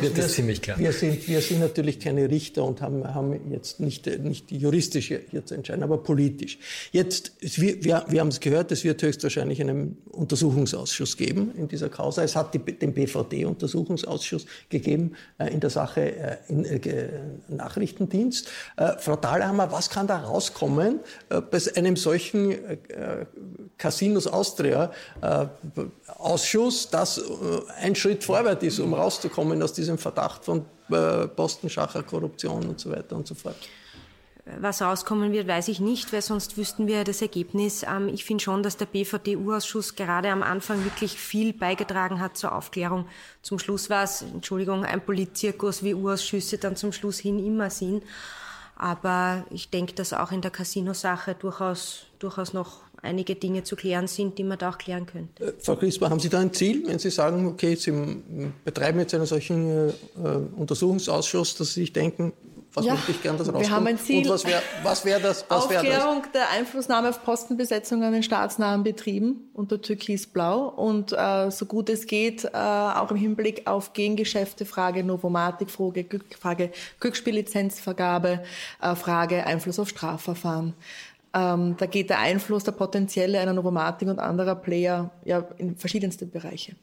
wird 0.00 0.16
das 0.16 0.34
ziemlich 0.34 0.62
klar. 0.62 0.78
Wir 0.78 0.92
sind, 0.92 1.26
wir 1.26 1.40
sind 1.40 1.60
natürlich 1.60 1.98
keine 1.98 2.30
Richter 2.30 2.62
und 2.62 2.80
haben, 2.80 3.02
haben 3.12 3.50
jetzt 3.50 3.80
nicht, 3.80 4.06
nicht 4.06 4.52
juristisch 4.52 5.08
hier 5.08 5.44
zu 5.44 5.56
entscheiden, 5.56 5.82
aber 5.82 5.98
politisch. 5.98 6.58
Jetzt, 6.92 7.32
wir, 7.40 7.87
wir, 7.88 8.04
wir 8.06 8.20
haben 8.20 8.28
es 8.28 8.38
gehört, 8.38 8.70
es 8.70 8.84
wird 8.84 9.00
höchstwahrscheinlich 9.00 9.62
einen 9.62 9.96
Untersuchungsausschuss 10.12 11.16
geben 11.16 11.52
in 11.56 11.68
dieser 11.68 11.88
Causa. 11.88 12.22
Es 12.22 12.36
hat 12.36 12.52
die, 12.52 12.58
den 12.58 12.92
BVD-Untersuchungsausschuss 12.92 14.44
gegeben 14.68 15.16
äh, 15.38 15.50
in 15.50 15.60
der 15.60 15.70
Sache 15.70 16.02
äh, 16.02 16.36
in, 16.48 16.66
äh, 16.66 17.08
Nachrichtendienst. 17.48 18.50
Äh, 18.76 18.98
Frau 18.98 19.16
Dahlhammer, 19.16 19.72
was 19.72 19.88
kann 19.88 20.06
da 20.06 20.18
rauskommen 20.18 21.00
äh, 21.30 21.40
bei 21.40 21.58
einem 21.76 21.96
solchen 21.96 22.50
äh, 22.52 22.76
Casinos 23.78 24.26
Austria 24.26 24.92
Ausschuss, 26.18 26.90
das 26.90 27.22
ein 27.80 27.94
Schritt 27.94 28.22
vorwärts 28.22 28.62
ist, 28.64 28.80
um 28.80 28.92
rauszukommen 28.92 29.62
aus 29.62 29.72
diesem 29.72 29.96
Verdacht 29.96 30.44
von 30.44 30.64
Postenschacher, 31.36 32.02
Korruption 32.02 32.68
und 32.68 32.80
so 32.80 32.90
weiter 32.90 33.16
und 33.16 33.26
so 33.26 33.34
fort? 33.34 33.56
Was 34.60 34.80
rauskommen 34.80 35.32
wird, 35.32 35.46
weiß 35.46 35.68
ich 35.68 35.80
nicht, 35.80 36.12
weil 36.12 36.22
sonst 36.22 36.56
wüssten 36.56 36.86
wir 36.86 37.04
das 37.04 37.22
Ergebnis. 37.22 37.82
Ähm, 37.82 38.08
ich 38.08 38.24
finde 38.24 38.42
schon, 38.42 38.62
dass 38.62 38.76
der 38.76 38.86
BVD-U-Ausschuss 38.86 39.94
gerade 39.96 40.30
am 40.30 40.42
Anfang 40.42 40.84
wirklich 40.84 41.12
viel 41.12 41.52
beigetragen 41.52 42.20
hat 42.20 42.36
zur 42.36 42.54
Aufklärung. 42.54 43.06
Zum 43.42 43.58
Schluss 43.58 43.90
war 43.90 44.04
es, 44.04 44.22
Entschuldigung, 44.22 44.84
ein 44.84 45.04
Politzirkus, 45.04 45.82
wie 45.82 45.94
U-Ausschüsse 45.94 46.58
dann 46.58 46.76
zum 46.76 46.92
Schluss 46.92 47.18
hin 47.18 47.44
immer 47.44 47.70
sind. 47.70 48.02
Aber 48.76 49.44
ich 49.50 49.70
denke, 49.70 49.92
dass 49.94 50.12
auch 50.12 50.30
in 50.30 50.40
der 50.40 50.52
Casino-Sache 50.52 51.34
durchaus, 51.34 52.06
durchaus 52.20 52.52
noch 52.52 52.78
einige 53.02 53.34
Dinge 53.34 53.64
zu 53.64 53.76
klären 53.76 54.06
sind, 54.06 54.38
die 54.38 54.44
man 54.44 54.58
da 54.58 54.70
auch 54.70 54.78
klären 54.78 55.06
könnte. 55.06 55.44
Äh, 55.44 55.52
Frau 55.60 55.76
Crisper, 55.76 56.10
haben 56.10 56.20
Sie 56.20 56.28
da 56.28 56.40
ein 56.40 56.52
Ziel, 56.52 56.84
wenn 56.86 56.98
Sie 56.98 57.10
sagen, 57.10 57.46
okay, 57.46 57.74
Sie 57.74 57.92
betreiben 58.64 59.00
jetzt 59.00 59.14
einen 59.14 59.26
solchen 59.26 59.88
äh, 59.88 59.92
Untersuchungsausschuss, 60.56 61.56
dass 61.56 61.74
Sie 61.74 61.80
sich 61.80 61.92
denken, 61.92 62.32
was 62.74 62.84
ja, 62.84 62.94
möchte 62.94 63.12
ich 63.12 63.22
gern, 63.22 63.38
dass 63.38 63.48
rauskommt? 63.48 63.66
Wir 63.66 63.74
haben 63.74 63.86
ein 63.86 63.98
Ziel. 63.98 64.26
Und 64.26 64.34
was 64.34 64.44
wäre 64.44 64.62
was 64.82 65.04
wär 65.04 65.20
das? 65.20 65.44
Was 65.48 65.64
Aufklärung 65.64 66.22
das? 66.22 66.32
der 66.32 66.50
Einflussnahme 66.50 67.08
auf 67.08 67.24
Postenbesetzung 67.24 68.02
an 68.02 68.12
den 68.12 68.22
staatsnahen 68.22 68.82
Betrieben 68.82 69.50
unter 69.54 69.80
Türkis-Blau 69.80 70.68
und 70.68 71.12
äh, 71.12 71.50
so 71.50 71.66
gut 71.66 71.88
es 71.88 72.06
geht, 72.06 72.44
äh, 72.44 72.50
auch 72.52 73.10
im 73.10 73.16
Hinblick 73.16 73.66
auf 73.66 73.94
Gengeschäfte, 73.94 74.66
Frage 74.66 75.02
Novomatik, 75.02 75.70
Frage, 75.70 76.06
Frage 76.38 76.70
Glücksspiellizenzvergabe, 77.00 78.42
äh, 78.82 78.94
Frage 78.94 79.46
Einfluss 79.46 79.78
auf 79.78 79.88
Strafverfahren. 79.88 80.74
Ähm, 81.34 81.76
da 81.78 81.86
geht 81.86 82.10
der 82.10 82.20
Einfluss, 82.20 82.64
der 82.64 82.72
potenzielle 82.72 83.40
einer 83.40 83.52
Novomatik 83.52 84.08
und 84.08 84.18
anderer 84.18 84.54
Player 84.54 85.10
ja 85.24 85.44
in 85.58 85.76
verschiedenste 85.76 86.26
Bereiche. 86.26 86.74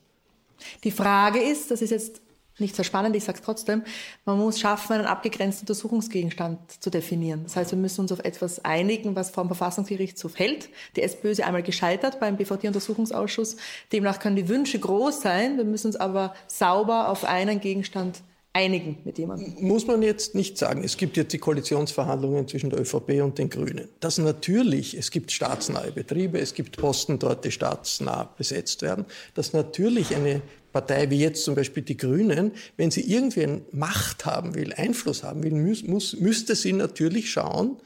Die 0.83 0.91
Frage 0.91 1.39
ist, 1.39 1.71
das 1.71 1.81
ist 1.81 1.91
jetzt 1.91 2.21
nicht 2.57 2.75
so 2.75 2.83
spannend, 2.83 3.15
ich 3.15 3.23
sage 3.23 3.39
es 3.39 3.43
trotzdem, 3.43 3.83
man 4.25 4.37
muss 4.37 4.59
schaffen, 4.59 4.93
einen 4.93 5.05
abgegrenzten 5.05 5.63
Untersuchungsgegenstand 5.63 6.81
zu 6.81 6.89
definieren. 6.89 7.43
Das 7.43 7.55
heißt, 7.55 7.71
wir 7.71 7.77
müssen 7.77 8.01
uns 8.01 8.11
auf 8.11 8.19
etwas 8.19 8.63
einigen, 8.63 9.15
was 9.15 9.29
vom 9.29 9.47
Verfassungsgerichtshof 9.47 10.37
hält. 10.39 10.69
Die 10.95 11.01
SPÖ 11.01 11.31
ist 11.31 11.41
einmal 11.41 11.63
gescheitert 11.63 12.19
beim 12.19 12.37
BVT-Untersuchungsausschuss. 12.37 13.57
Demnach 13.91 14.19
können 14.19 14.35
die 14.35 14.47
Wünsche 14.47 14.79
groß 14.79 15.21
sein, 15.21 15.57
wir 15.57 15.65
müssen 15.65 15.87
uns 15.87 15.95
aber 15.95 16.33
sauber 16.47 17.09
auf 17.09 17.25
einen 17.25 17.59
Gegenstand 17.59 18.21
einigen 18.55 18.97
mit 19.03 19.17
jemandem. 19.17 19.53
Muss 19.59 19.85
man 19.85 20.01
jetzt 20.01 20.33
nicht 20.33 20.57
sagen, 20.57 20.83
es 20.83 20.95
gibt 20.95 21.17
jetzt 21.17 21.33
die 21.33 21.37
Koalitionsverhandlungen 21.37 22.47
zwischen 22.47 22.69
der 22.69 22.79
ÖVP 22.79 23.21
und 23.21 23.37
den 23.37 23.49
Grünen. 23.49 23.89
Dass 23.99 24.17
natürlich, 24.17 24.97
es 24.97 25.11
gibt 25.11 25.31
staatsnahe 25.31 25.91
Betriebe, 25.91 26.39
es 26.39 26.53
gibt 26.53 26.77
Posten 26.77 27.19
dort, 27.19 27.43
die 27.43 27.51
staatsnah 27.51 28.33
besetzt 28.37 28.81
werden, 28.81 29.05
dass 29.33 29.51
natürlich 29.51 30.15
eine 30.15 30.41
Partei 30.71 31.09
wie 31.09 31.19
jetzt 31.19 31.43
zum 31.43 31.55
Beispiel 31.55 31.83
die 31.83 31.97
Grünen, 31.97 32.51
wenn 32.77 32.91
sie 32.91 33.01
irgendwie 33.01 33.61
Macht 33.71 34.25
haben 34.25 34.55
will, 34.55 34.73
Einfluss 34.73 35.23
haben 35.23 35.43
will, 35.43 35.53
muss, 35.53 35.83
muss, 35.83 36.17
müsste 36.17 36.55
sie 36.55 36.73
natürlich 36.73 37.31
schauen, 37.31 37.77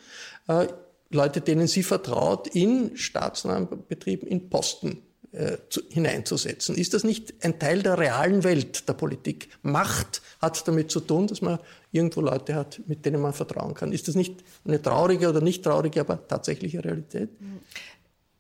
äh, 0.48 0.68
Leute, 1.12 1.42
denen 1.42 1.68
sie 1.68 1.82
vertraut, 1.82 2.48
in 2.48 2.96
staatsnahen 2.96 3.68
Betrieben, 3.88 4.28
in 4.28 4.50
Posten 4.50 5.02
äh, 5.32 5.58
zu, 5.70 5.82
hineinzusetzen. 5.90 6.76
Ist 6.76 6.94
das 6.94 7.04
nicht 7.04 7.34
ein 7.44 7.60
Teil 7.60 7.84
der 7.84 7.98
realen 7.98 8.44
Welt 8.44 8.88
der 8.88 8.94
Politik? 8.94 9.50
Macht 9.62 10.22
hat 10.42 10.68
damit 10.68 10.90
zu 10.90 11.00
tun, 11.00 11.28
dass 11.28 11.42
man 11.42 11.60
irgendwo 11.92 12.22
Leute 12.22 12.56
hat, 12.56 12.82
mit 12.88 13.06
denen 13.06 13.22
man 13.22 13.34
vertrauen 13.34 13.74
kann. 13.74 13.92
Ist 13.92 14.08
das 14.08 14.16
nicht 14.16 14.44
eine 14.66 14.82
traurige 14.82 15.30
oder 15.30 15.42
nicht 15.42 15.64
traurige, 15.64 16.02
aber 16.02 16.28
tatsächliche 16.28 16.84
Realität? 16.84 17.30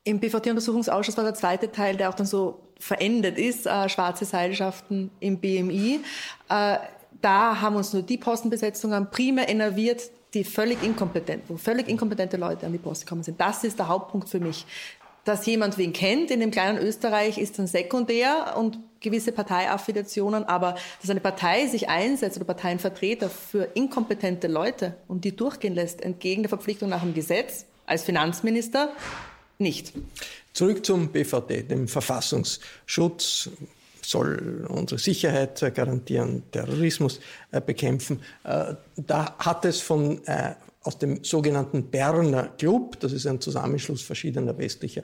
Im 0.03 0.19
BVT-Untersuchungsausschuss 0.19 1.17
war 1.17 1.23
der 1.23 1.35
zweite 1.35 1.71
Teil, 1.71 1.97
der 1.97 2.09
auch 2.09 2.15
dann 2.15 2.25
so 2.25 2.61
verendet 2.79 3.37
ist, 3.37 3.67
äh, 3.67 3.89
schwarze 3.89 4.25
Seilschaften 4.25 5.11
im 5.19 5.37
BMI. 5.37 5.99
Äh, 6.49 6.77
da 7.21 7.61
haben 7.61 7.75
uns 7.75 7.93
nur 7.93 8.01
die 8.01 8.17
Postenbesetzungen 8.17 9.09
primär 9.11 9.49
innerviert, 9.49 10.09
die 10.33 10.43
völlig 10.43 10.81
inkompetent, 10.83 11.43
wo 11.47 11.57
völlig 11.57 11.89
inkompetente 11.89 12.37
Leute 12.37 12.65
an 12.65 12.71
die 12.71 12.77
Post 12.77 13.05
gekommen 13.05 13.23
sind. 13.23 13.39
Das 13.41 13.63
ist 13.63 13.79
der 13.79 13.87
Hauptpunkt 13.87 14.29
für 14.29 14.39
mich. 14.39 14.65
Dass 15.29 15.45
jemand 15.45 15.77
wen 15.77 15.93
kennt 15.93 16.31
in 16.31 16.39
dem 16.39 16.49
kleinen 16.49 16.79
Österreich 16.79 17.37
ist 17.37 17.59
dann 17.59 17.67
sekundär 17.67 18.55
und 18.57 18.79
gewisse 18.99 19.31
Parteiaffiliationen, 19.31 20.43
aber 20.43 20.73
dass 21.01 21.11
eine 21.11 21.19
Partei 21.19 21.67
sich 21.67 21.87
einsetzt 21.87 22.37
oder 22.37 22.47
Parteienvertreter 22.47 23.29
für 23.29 23.69
inkompetente 23.75 24.47
Leute 24.47 24.95
und 25.07 25.25
die 25.25 25.35
durchgehen 25.35 25.75
lässt, 25.75 26.01
entgegen 26.01 26.41
der 26.41 26.49
Verpflichtung 26.49 26.89
nach 26.89 27.03
dem 27.03 27.13
Gesetz 27.13 27.65
als 27.85 28.05
Finanzminister, 28.05 28.91
nicht. 29.59 29.93
Zurück 30.53 30.83
zum 30.83 31.09
BVD, 31.09 31.61
dem 31.61 31.87
Verfassungsschutz 31.87 33.51
soll 34.01 34.65
unsere 34.67 34.97
Sicherheit 34.97 35.59
garantieren, 35.75 36.41
Terrorismus 36.51 37.19
äh, 37.51 37.61
bekämpfen. 37.61 38.21
Äh, 38.43 38.73
da 38.95 39.35
hat 39.37 39.63
es 39.65 39.79
von 39.79 40.25
äh, 40.25 40.55
aus 40.81 40.97
dem 40.97 41.23
sogenannten 41.25 41.89
Berner 41.89 42.53
Club, 42.57 42.99
das 43.01 43.11
ist 43.11 43.27
ein 43.27 43.41
Zusammenschluss 43.41 44.01
verschiedener 44.01 44.57
westlicher 44.57 45.03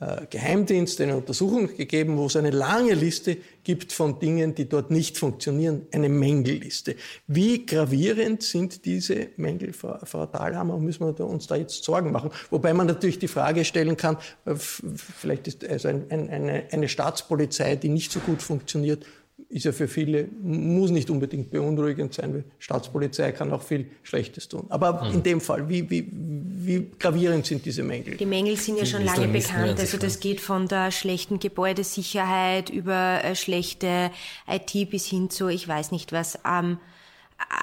äh, 0.00 0.26
Geheimdienste, 0.28 1.04
eine 1.04 1.16
Untersuchung 1.16 1.68
gegeben, 1.76 2.16
wo 2.18 2.26
es 2.26 2.34
eine 2.34 2.50
lange 2.50 2.94
Liste 2.94 3.36
gibt 3.62 3.92
von 3.92 4.18
Dingen, 4.18 4.56
die 4.56 4.68
dort 4.68 4.90
nicht 4.90 5.16
funktionieren, 5.16 5.86
eine 5.92 6.08
Mängelliste. 6.08 6.96
Wie 7.28 7.64
gravierend 7.64 8.42
sind 8.42 8.84
diese 8.84 9.28
Mängel, 9.36 9.72
Frau, 9.72 10.26
Dahlhammer, 10.26 10.78
müssen 10.78 11.06
wir 11.06 11.24
uns 11.24 11.46
da 11.46 11.54
jetzt 11.54 11.84
Sorgen 11.84 12.10
machen? 12.10 12.30
Wobei 12.50 12.74
man 12.74 12.88
natürlich 12.88 13.20
die 13.20 13.28
Frage 13.28 13.64
stellen 13.64 13.96
kann, 13.96 14.16
äh, 14.44 14.56
vielleicht 14.56 15.46
ist 15.46 15.64
also 15.64 15.86
ein, 15.86 16.10
ein, 16.10 16.30
eine, 16.30 16.64
eine 16.72 16.88
Staatspolizei, 16.88 17.76
die 17.76 17.90
nicht 17.90 18.10
so 18.10 18.18
gut 18.18 18.42
funktioniert, 18.42 19.06
ist 19.52 19.64
ja 19.64 19.72
für 19.72 19.86
viele, 19.86 20.28
muss 20.42 20.90
nicht 20.90 21.10
unbedingt 21.10 21.50
beunruhigend 21.50 22.14
sein, 22.14 22.32
weil 22.32 22.44
Staatspolizei 22.58 23.32
kann 23.32 23.52
auch 23.52 23.62
viel 23.62 23.86
Schlechtes 24.02 24.48
tun. 24.48 24.64
Aber 24.70 25.04
mhm. 25.04 25.14
in 25.14 25.22
dem 25.22 25.40
Fall, 25.42 25.68
wie, 25.68 25.90
wie, 25.90 26.08
wie 26.10 26.86
gravierend 26.98 27.44
sind 27.44 27.66
diese 27.66 27.82
Mängel? 27.82 28.16
Die 28.16 28.24
Mängel 28.24 28.56
sind 28.56 28.78
ja 28.78 28.86
schon 28.86 29.04
lange 29.04 29.28
bekannt. 29.28 29.78
Also 29.78 29.98
das 29.98 30.20
geht 30.20 30.40
von 30.40 30.68
der 30.68 30.90
schlechten 30.90 31.38
Gebäudesicherheit 31.38 32.70
über 32.70 33.22
äh, 33.22 33.36
schlechte 33.36 34.10
IT 34.48 34.90
bis 34.90 35.06
hin 35.06 35.28
zu, 35.28 35.48
ich 35.48 35.68
weiß 35.68 35.92
nicht 35.92 36.12
was. 36.12 36.38
Ähm, 36.50 36.78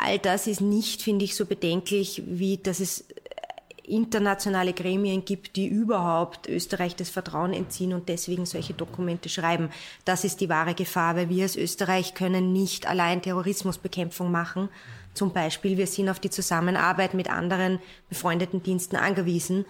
all 0.03 0.19
das 0.19 0.45
ist 0.45 0.61
nicht, 0.61 1.01
finde 1.01 1.25
ich, 1.25 1.35
so 1.35 1.47
bedenklich, 1.47 2.21
wie 2.27 2.57
dass 2.57 2.81
es 2.81 3.05
internationale 3.89 4.73
Gremien 4.73 5.25
gibt, 5.25 5.55
die 5.55 5.67
überhaupt 5.67 6.47
Österreich 6.47 6.95
das 6.95 7.09
Vertrauen 7.09 7.53
entziehen 7.53 7.93
und 7.93 8.09
deswegen 8.09 8.45
solche 8.45 8.73
Dokumente 8.73 9.29
schreiben. 9.29 9.69
Das 10.05 10.23
ist 10.23 10.41
die 10.41 10.49
wahre 10.49 10.75
Gefahr, 10.75 11.15
weil 11.15 11.29
wir 11.29 11.43
als 11.43 11.55
Österreich 11.55 12.13
können 12.13 12.53
nicht 12.53 12.87
allein 12.87 13.21
Terrorismusbekämpfung 13.21 14.31
machen. 14.31 14.69
Zum 15.13 15.33
Beispiel, 15.33 15.77
wir 15.77 15.87
sind 15.87 16.09
auf 16.09 16.19
die 16.19 16.29
Zusammenarbeit 16.29 17.13
mit 17.13 17.29
anderen 17.29 17.79
befreundeten 18.09 18.63
Diensten 18.63 18.95
angewiesen. 18.95 19.65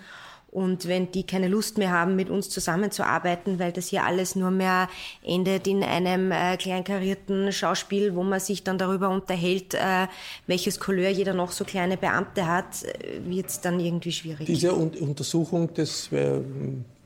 Und 0.51 0.87
wenn 0.87 1.11
die 1.11 1.23
keine 1.23 1.47
Lust 1.47 1.77
mehr 1.77 1.91
haben, 1.91 2.15
mit 2.15 2.29
uns 2.29 2.49
zusammenzuarbeiten, 2.49 3.59
weil 3.59 3.71
das 3.71 3.87
hier 3.87 4.03
alles 4.03 4.35
nur 4.35 4.49
mehr 4.49 4.89
endet 5.23 5.67
in 5.67 5.83
einem 5.83 6.31
äh, 6.31 6.57
kleinkarierten 6.57 7.51
Schauspiel, 7.51 8.15
wo 8.15 8.23
man 8.23 8.39
sich 8.39 8.63
dann 8.63 8.79
darüber 8.79 9.09
unterhält, 9.09 9.75
äh, 9.75 10.07
welches 10.47 10.79
Couleur 10.79 11.09
jeder 11.09 11.35
noch 11.35 11.51
so 11.51 11.65
kleine 11.65 11.97
Beamte 11.97 12.47
hat, 12.47 12.83
äh, 12.83 13.19
wird 13.29 13.47
es 13.47 13.61
dann 13.61 13.79
irgendwie 13.79 14.11
schwierig. 14.11 14.47
Diese 14.47 14.75
Un 14.75 14.89
Untersuchung 14.99 15.71
des 15.73 16.11
äh, 16.11 16.39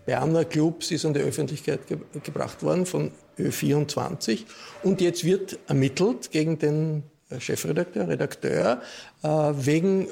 Berner 0.06 0.46
Clubs 0.46 0.92
ist 0.92 1.06
an 1.06 1.14
die 1.14 1.22
Öffentlichkeit 1.22 1.88
ge 1.88 1.98
gebracht 2.24 2.64
worden 2.64 2.86
von 2.86 3.12
Ö24 3.38 4.46
und 4.84 5.02
jetzt 5.02 5.24
wird 5.24 5.58
ermittelt 5.68 6.32
gegen 6.32 6.60
den 6.60 7.04
Chefredakteur, 7.40 8.08
Redakteur, 8.08 8.82
äh, 9.24 9.28
wegen 9.28 10.08
äh, 10.08 10.10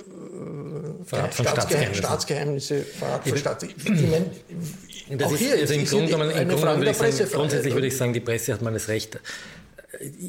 Verrat 1.05 1.33
von 1.33 1.45
Staatsgeheimnisse. 1.45 1.99
Staatsgeheimnisse, 1.99 2.81
Verrat 2.81 3.27
von 3.27 3.37
Staatsgeheimnissen. 3.37 4.31
Das 5.17 5.31
ist, 5.33 5.51
also 5.51 5.73
im 5.73 5.85
Grunde 5.85 6.13
im 6.13 6.47
Grunde 6.49 6.77
würde 6.77 6.91
ich 6.91 6.97
sagen, 6.97 7.31
grundsätzlich 7.31 7.73
würde 7.73 7.87
ich 7.87 7.97
sagen, 7.97 8.13
die 8.13 8.21
Presse 8.21 8.53
hat 8.53 8.61
mal 8.61 8.71
das 8.71 8.87
Recht, 8.87 9.19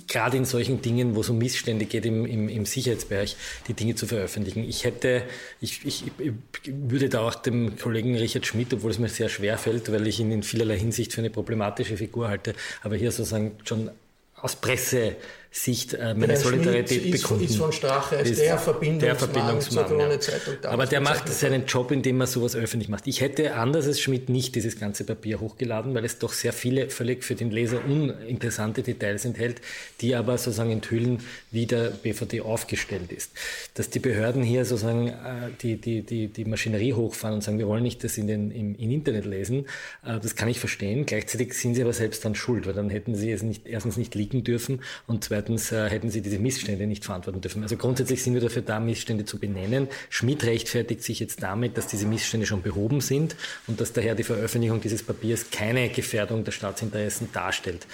gerade 0.09 0.37
in 0.37 0.45
solchen 0.45 0.83
Dingen, 0.83 1.15
wo 1.15 1.21
es 1.21 1.29
um 1.29 1.39
Missstände 1.39 1.87
geht 1.87 2.05
im, 2.05 2.27
im, 2.27 2.49
im 2.49 2.67
Sicherheitsbereich, 2.67 3.37
die 3.69 3.75
Dinge 3.75 3.95
zu 3.95 4.07
veröffentlichen. 4.07 4.65
Ich 4.65 4.85
hätte, 4.85 5.23
ich, 5.61 5.85
ich, 5.85 6.05
ich, 6.19 6.33
würde 6.67 7.09
da 7.09 7.21
auch 7.21 7.35
dem 7.35 7.77
Kollegen 7.79 8.17
Richard 8.17 8.47
Schmidt, 8.47 8.73
obwohl 8.75 8.91
es 8.91 8.99
mir 8.99 9.09
sehr 9.09 9.29
schwer 9.29 9.59
fällt, 9.59 9.91
weil 9.93 10.07
ich 10.07 10.21
ihn 10.21 10.33
in 10.33 10.43
vielerlei 10.43 10.79
Hinsicht 10.79 11.13
für 11.13 11.21
eine 11.21 11.31
problematische 11.31 11.97
Figur 11.97 12.29
halte, 12.29 12.55
aber 12.83 12.97
hier 12.97 13.13
sozusagen 13.13 13.53
schon 13.65 13.91
aus 14.37 14.57
Presse 14.57 15.17
Sicht 15.55 15.93
äh, 15.93 16.15
meine 16.15 16.39
Solidarität 16.39 17.05
ist, 17.05 17.23
bekunden. 17.23 17.45
Ist 17.45 17.59
von 17.59 17.73
Strache 17.73 18.17
als 18.17 18.35
der 18.37 18.57
Verbindungsmann, 18.57 18.99
der 19.01 19.17
Verbindungsmann 19.17 20.11
ja. 20.11 20.19
Zeitung, 20.19 20.55
Aber 20.65 20.87
der 20.87 21.03
macht 21.03 21.29
seinen 21.29 21.67
Job, 21.67 21.91
indem 21.91 22.23
er 22.23 22.27
sowas 22.27 22.57
öffentlich 22.57 22.89
macht. 22.89 23.07
Ich 23.07 23.21
hätte 23.21 23.55
anders 23.55 23.87
als 23.87 24.01
Schmidt 24.01 24.31
nicht 24.31 24.55
dieses 24.55 24.81
ganze 24.81 25.05
Papier 25.05 25.41
hochgeladen, 25.41 25.95
weil 25.95 26.07
es 26.07 26.19
doch 26.19 26.33
sehr 26.33 26.55
viele 26.55 26.89
völlig 26.89 27.23
für 27.23 27.35
den 27.35 27.51
Leser 27.51 27.85
uninteressante 27.85 28.83
Details 28.83 29.27
enthält, 29.27 29.61
die 30.01 30.15
aber 30.15 30.39
sozusagen 30.39 30.71
enthüllen, 30.71 31.21
wie 31.51 31.67
der 31.67 31.91
BVD 31.91 32.41
aufgestellt 32.41 33.13
ist. 33.13 33.33
Dass 33.75 33.91
die 33.91 33.99
Behörden 33.99 34.43
hier 34.43 34.65
sozusagen 34.65 35.09
äh, 35.09 35.13
die, 35.61 35.77
die, 35.77 36.01
die, 36.01 36.29
die 36.29 36.47
Maschinerie 36.47 36.95
hochfahren 36.95 37.35
und 37.35 37.43
sagen, 37.43 37.59
wir 37.59 37.69
wollen 37.69 37.83
nicht 37.83 38.03
das 38.05 38.17
in 38.17 38.27
den, 38.27 38.51
im, 38.53 38.75
im 38.75 38.91
Internet 38.91 39.27
lesen, 39.27 39.67
äh, 40.03 40.19
das 40.19 40.35
kann 40.35 40.49
ich 40.49 40.59
verstehen. 40.59 41.05
Gleichzeitig 41.05 41.53
sind 41.53 41.75
sie 41.75 41.83
aber 41.83 41.93
selbst 41.93 42.25
dann 42.25 42.35
schuld, 42.35 42.67
weil 42.67 42.73
dann 42.73 42.89
hätten 42.89 43.15
sie 43.15 43.31
es 43.31 43.43
nicht, 43.43 43.67
erstens 43.67 43.99
nicht 43.99 44.15
liegen 44.15 44.45
dürfen 44.45 44.81
und 45.07 45.23
zweitens 45.23 45.42
zweitens 45.43 45.73
äh, 45.73 45.89
hätten 45.89 46.11
sie 46.11 46.21
diese 46.23 46.39
Missstände 46.39 46.87
nicht 46.87 47.05
verantworten 47.05 47.41
dürfen. 47.41 47.63
Also 47.63 47.77
grundsätzlich 47.77 48.23
sind 48.23 48.35
wir 48.35 48.41
dafür 48.41 48.63
da, 48.63 48.79
Missstände 48.79 49.25
zu 49.25 49.39
benennen. 49.39 49.89
Schmidt 50.09 50.45
rechtfertigt 50.45 51.03
sich 51.03 51.21
jetzt 51.21 51.43
damit, 51.43 51.77
dass 51.77 51.87
diese 51.87 52.07
Missstände 52.07 52.47
schon 52.47 52.63
behoben 52.63 53.01
sind 53.01 53.35
und 53.67 53.81
dass 53.81 53.93
daher 53.93 54.15
die 54.15 54.23
Veröffentlichung 54.23 54.81
dieses 54.81 55.03
Papiers 55.03 55.51
keine 55.51 55.89
Gefährdung 55.89 56.45
der 56.45 56.53
Staatsinteressen 56.53 57.31
darstellt. 57.33 57.87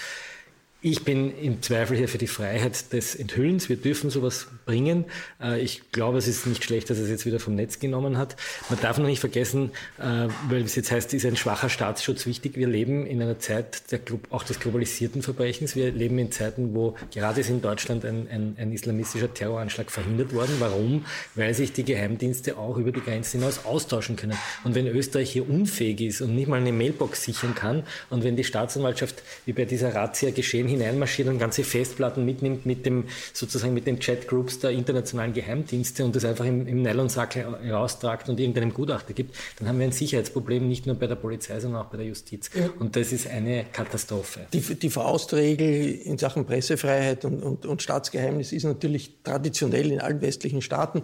Ich 0.80 1.02
bin 1.02 1.36
im 1.36 1.60
Zweifel 1.60 1.96
hier 1.96 2.08
für 2.08 2.18
die 2.18 2.28
Freiheit 2.28 2.92
des 2.92 3.16
Enthüllens. 3.16 3.68
Wir 3.68 3.74
dürfen 3.74 4.10
sowas 4.10 4.46
bringen. 4.64 5.06
Äh, 5.42 5.60
ich 5.60 5.90
glaube, 5.90 6.18
es 6.18 6.28
ist 6.28 6.46
nicht 6.46 6.62
schlecht, 6.62 6.88
dass 6.88 6.98
es 6.98 7.10
jetzt 7.10 7.26
wieder 7.26 7.40
vom 7.40 7.56
Netz 7.56 7.80
genommen 7.80 8.16
hat. 8.16 8.36
Man 8.70 8.78
darf 8.80 8.96
noch 8.96 9.08
nicht 9.08 9.18
vergessen, 9.18 9.72
äh, 9.98 10.28
weil 10.48 10.62
es 10.62 10.76
jetzt 10.76 10.92
heißt, 10.92 11.12
ist 11.14 11.26
ein 11.26 11.34
schwacher 11.34 11.68
Staatsschutz 11.68 12.26
wichtig. 12.26 12.54
Wir 12.54 12.68
leben 12.68 13.06
in 13.06 13.20
einer 13.20 13.40
Zeit 13.40 13.90
der, 13.90 13.98
auch 14.30 14.44
des 14.44 14.60
globalisierten 14.60 15.22
Verbrechens. 15.22 15.74
Wir 15.74 15.90
leben 15.90 16.16
in 16.20 16.30
Zeiten, 16.30 16.76
wo 16.76 16.94
gerade 17.12 17.40
ist 17.40 17.50
in 17.50 17.60
Deutschland 17.60 18.04
ein, 18.04 18.28
ein, 18.30 18.54
ein 18.56 18.70
islamistischer 18.70 19.34
Terroranschlag 19.34 19.90
verhindert 19.90 20.32
worden. 20.32 20.54
Warum? 20.60 21.06
Weil 21.34 21.54
sich 21.54 21.72
die 21.72 21.82
Geheimdienste 21.82 22.56
auch 22.56 22.76
über 22.76 22.92
die 22.92 23.00
Grenzen 23.00 23.40
hinaus 23.40 23.64
austauschen 23.64 24.14
können. 24.14 24.38
Und 24.62 24.76
wenn 24.76 24.86
Österreich 24.86 25.32
hier 25.32 25.50
unfähig 25.50 26.00
ist 26.02 26.20
und 26.20 26.36
nicht 26.36 26.46
mal 26.46 26.60
eine 26.60 26.70
Mailbox 26.70 27.24
sichern 27.24 27.56
kann 27.56 27.82
und 28.10 28.22
wenn 28.22 28.36
die 28.36 28.44
Staatsanwaltschaft 28.44 29.24
wie 29.44 29.52
bei 29.52 29.64
dieser 29.64 29.92
Razzia 29.92 30.30
geschehen 30.30 30.67
hineinmarschiert 30.68 31.28
und 31.28 31.38
ganze 31.38 31.64
Festplatten 31.64 32.24
mitnimmt 32.24 32.66
mit 32.66 32.86
dem, 32.86 33.04
sozusagen 33.32 33.74
mit 33.74 33.86
den 33.86 33.98
Chatgroups 33.98 34.60
der 34.60 34.70
internationalen 34.70 35.32
Geheimdienste 35.32 36.04
und 36.04 36.14
das 36.14 36.24
einfach 36.24 36.44
im, 36.44 36.66
im 36.66 36.82
Nylonsack 36.82 37.36
heraustragt 37.36 38.28
und 38.28 38.38
irgendeinem 38.38 38.72
Gutachter 38.72 39.14
gibt, 39.14 39.36
dann 39.58 39.68
haben 39.68 39.78
wir 39.78 39.86
ein 39.86 39.92
Sicherheitsproblem 39.92 40.68
nicht 40.68 40.86
nur 40.86 40.94
bei 40.96 41.06
der 41.06 41.16
Polizei, 41.16 41.58
sondern 41.60 41.82
auch 41.82 41.90
bei 41.90 41.96
der 41.96 42.06
Justiz. 42.06 42.50
Ja. 42.54 42.68
Und 42.78 42.96
das 42.96 43.12
ist 43.12 43.26
eine 43.26 43.64
Katastrophe. 43.72 44.46
Die, 44.52 44.60
die 44.60 44.90
Faustregel 44.90 45.94
in 46.04 46.18
Sachen 46.18 46.44
Pressefreiheit 46.44 47.24
und, 47.24 47.42
und, 47.42 47.66
und 47.66 47.82
Staatsgeheimnis 47.82 48.52
ist 48.52 48.64
natürlich 48.64 49.12
traditionell 49.22 49.90
in 49.90 50.00
allen 50.00 50.20
westlichen 50.20 50.62
Staaten 50.62 51.02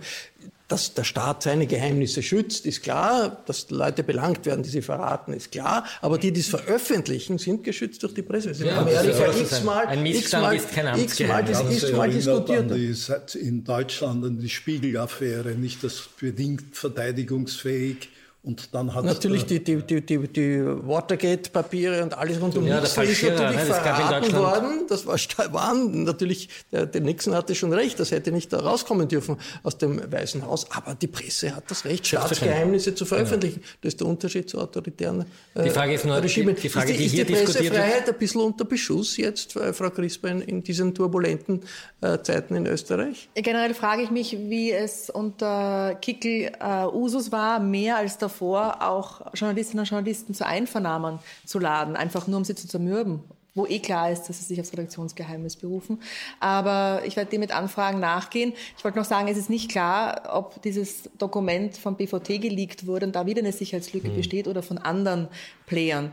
dass 0.69 0.95
der 0.95 1.05
Staat 1.05 1.43
seine 1.43 1.67
Geheimnisse 1.67 2.23
schützt, 2.23 2.65
ist 2.65 2.83
klar. 2.83 3.43
Dass 3.47 3.71
Leute 3.71 4.03
belangt 4.03 4.47
werden, 4.47 4.63
die 4.63 4.71
sie 4.71 4.83
verraten, 4.83 5.33
ist 5.33 5.53
klar. 5.53 5.85
Aber 6.01 6.19
die, 6.19 6.33
die 6.33 6.41
es 6.41 6.49
veröffentlichen, 6.49 7.39
sind 7.39 7.65
geschützt 7.65 8.03
durch 8.03 8.15
die 8.15 8.23
Presse. 8.23 8.55
Sie 8.55 8.65
ja, 8.65 8.77
haben 8.77 8.89
Amerika 8.89 9.37
x-mal, 9.39 9.87
ein 9.87 10.03
Missstand 10.03 10.57
ist 10.57 10.73
kein 10.73 10.87
Amtsgeheimnis. 10.87 11.83
X-mal 11.83 12.11
diskutiert. 12.11 12.71
Die, 12.71 13.39
in 13.39 13.65
Deutschland 13.65 14.25
an 14.25 14.39
die 14.39 14.49
Spiegelaffäre, 14.49 15.51
nicht 15.51 15.85
das 15.85 16.09
bedingt 16.19 16.77
verteidigungsfähig 16.77 18.09
und 18.45 18.75
dann 18.75 18.95
hat 18.95 19.07
Natürlich 19.07 19.47
die, 19.47 19.65
die, 19.65 19.83
die, 19.83 20.05
die, 20.05 20.29
die 20.29 20.63
Watergate-Papiere 20.63 22.03
und 22.03 22.17
alles 22.17 22.39
rund 22.39 22.55
um 22.59 22.67
ja, 22.67 22.79
Nixon 22.79 23.05
ist 23.05 23.23
natürlich 23.23 23.41
ne, 23.41 23.65
verraten 23.65 24.37
worden. 24.37 24.87
Das 24.87 25.07
war, 25.07 25.17
waren 25.55 26.05
natürlich, 26.05 26.51
der, 26.71 26.85
der 26.85 27.01
Nixon 27.01 27.35
hatte 27.35 27.55
schon 27.55 27.73
recht, 27.73 27.99
das 27.99 28.11
hätte 28.11 28.33
nicht 28.33 28.53
da 28.53 28.61
rauskommen 28.61 29.09
dürfen 29.09 29.39
aus 29.63 29.79
dem 29.79 30.13
Weißen 30.13 30.45
Haus. 30.45 30.71
Aber 30.71 30.95
die 30.95 31.07
Presse 31.07 31.57
hat 31.57 31.71
das 31.71 31.87
Recht, 31.87 32.07
Staatsgeheimnisse 32.07 32.95
zu 32.95 33.07
veröffentlichen. 33.07 33.61
Genau. 33.61 33.73
Das 33.81 33.95
ist 33.95 34.01
der 34.01 34.07
Unterschied 34.09 34.51
zu 34.51 34.61
autoritären 34.61 35.25
äh, 35.55 35.65
die 35.65 35.71
Frage 35.71 35.95
ist 35.95 36.05
nur, 36.05 36.23
Regime. 36.23 36.53
Die, 36.53 36.61
die 36.61 36.69
Frage, 36.69 36.93
ist 36.93 36.99
die, 36.99 37.05
die, 37.05 37.09
hier 37.09 37.23
ist 37.23 37.31
die 37.31 37.45
Pressefreiheit 37.45 38.09
ein 38.09 38.19
bisschen 38.19 38.43
unter 38.43 38.67
Beschuss 38.67 39.17
jetzt, 39.17 39.57
äh, 39.57 39.73
Frau 39.73 39.89
Crisper, 39.89 40.29
in, 40.29 40.43
in 40.43 40.63
diesen 40.63 40.95
turbulenten 40.95 41.63
äh, 42.03 42.19
Zeiten 42.21 42.57
in 42.57 42.67
Österreich? 42.67 43.31
Generell 43.35 43.73
frage 43.73 44.03
ich 44.03 44.11
mich, 44.11 44.37
wie 44.39 44.71
es 44.71 45.09
unter 45.09 45.95
Kickel 46.03 46.53
äh, 46.61 46.85
Usus 46.93 47.33
war, 47.33 47.59
mehr 47.59 47.97
als 47.97 48.19
der 48.19 48.29
davor, 48.35 48.83
auch 48.83 49.21
Journalistinnen 49.35 49.81
und 49.81 49.91
Journalisten 49.91 50.35
zu 50.35 50.47
Einvernahmen 50.47 51.19
zu 51.45 51.59
laden, 51.59 51.97
einfach 51.97 52.27
nur 52.27 52.39
um 52.39 52.45
sie 52.45 52.55
zu 52.55 52.69
zermürben 52.69 53.23
wo 53.55 53.67
eh 53.67 53.79
klar 53.79 54.11
ist, 54.11 54.25
dass 54.25 54.39
sie 54.39 54.45
sich 54.45 54.61
aufs 54.61 54.73
Redaktionsgeheimnis 54.73 55.57
berufen. 55.57 56.01
Aber 56.41 57.03
ich 57.07 57.17
werde 57.17 57.31
dem 57.31 57.41
mit 57.41 57.55
Anfragen 57.55 58.01
nachgehen. 58.01 58.53
Ich 58.77 58.85
wollte 58.85 58.99
noch 58.99 59.05
sagen, 59.05 59.29
es 59.29 59.39
ist 59.39 59.49
nicht 59.49 59.71
klar, 59.71 60.29
ob 60.33 60.61
dieses 60.63 61.09
Dokument 61.19 61.77
vom 61.77 61.97
BVT 61.97 62.43
geleakt 62.43 62.87
wurde 62.87 63.07
und 63.07 63.15
da 63.15 63.27
wieder 63.27 63.41
eine 63.41 63.53
Sicherheitslücke 63.53 64.09
mhm. 64.09 64.17
besteht 64.17 64.49
oder 64.49 64.63
von 64.63 64.79
anderen 64.79 65.29
Playern. 65.67 66.11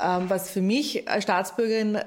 Ähm, 0.00 0.26
was 0.28 0.50
für 0.50 0.60
mich 0.62 1.08
als 1.08 1.24
Staatsbürgerin 1.24 1.96
äh, 1.96 2.04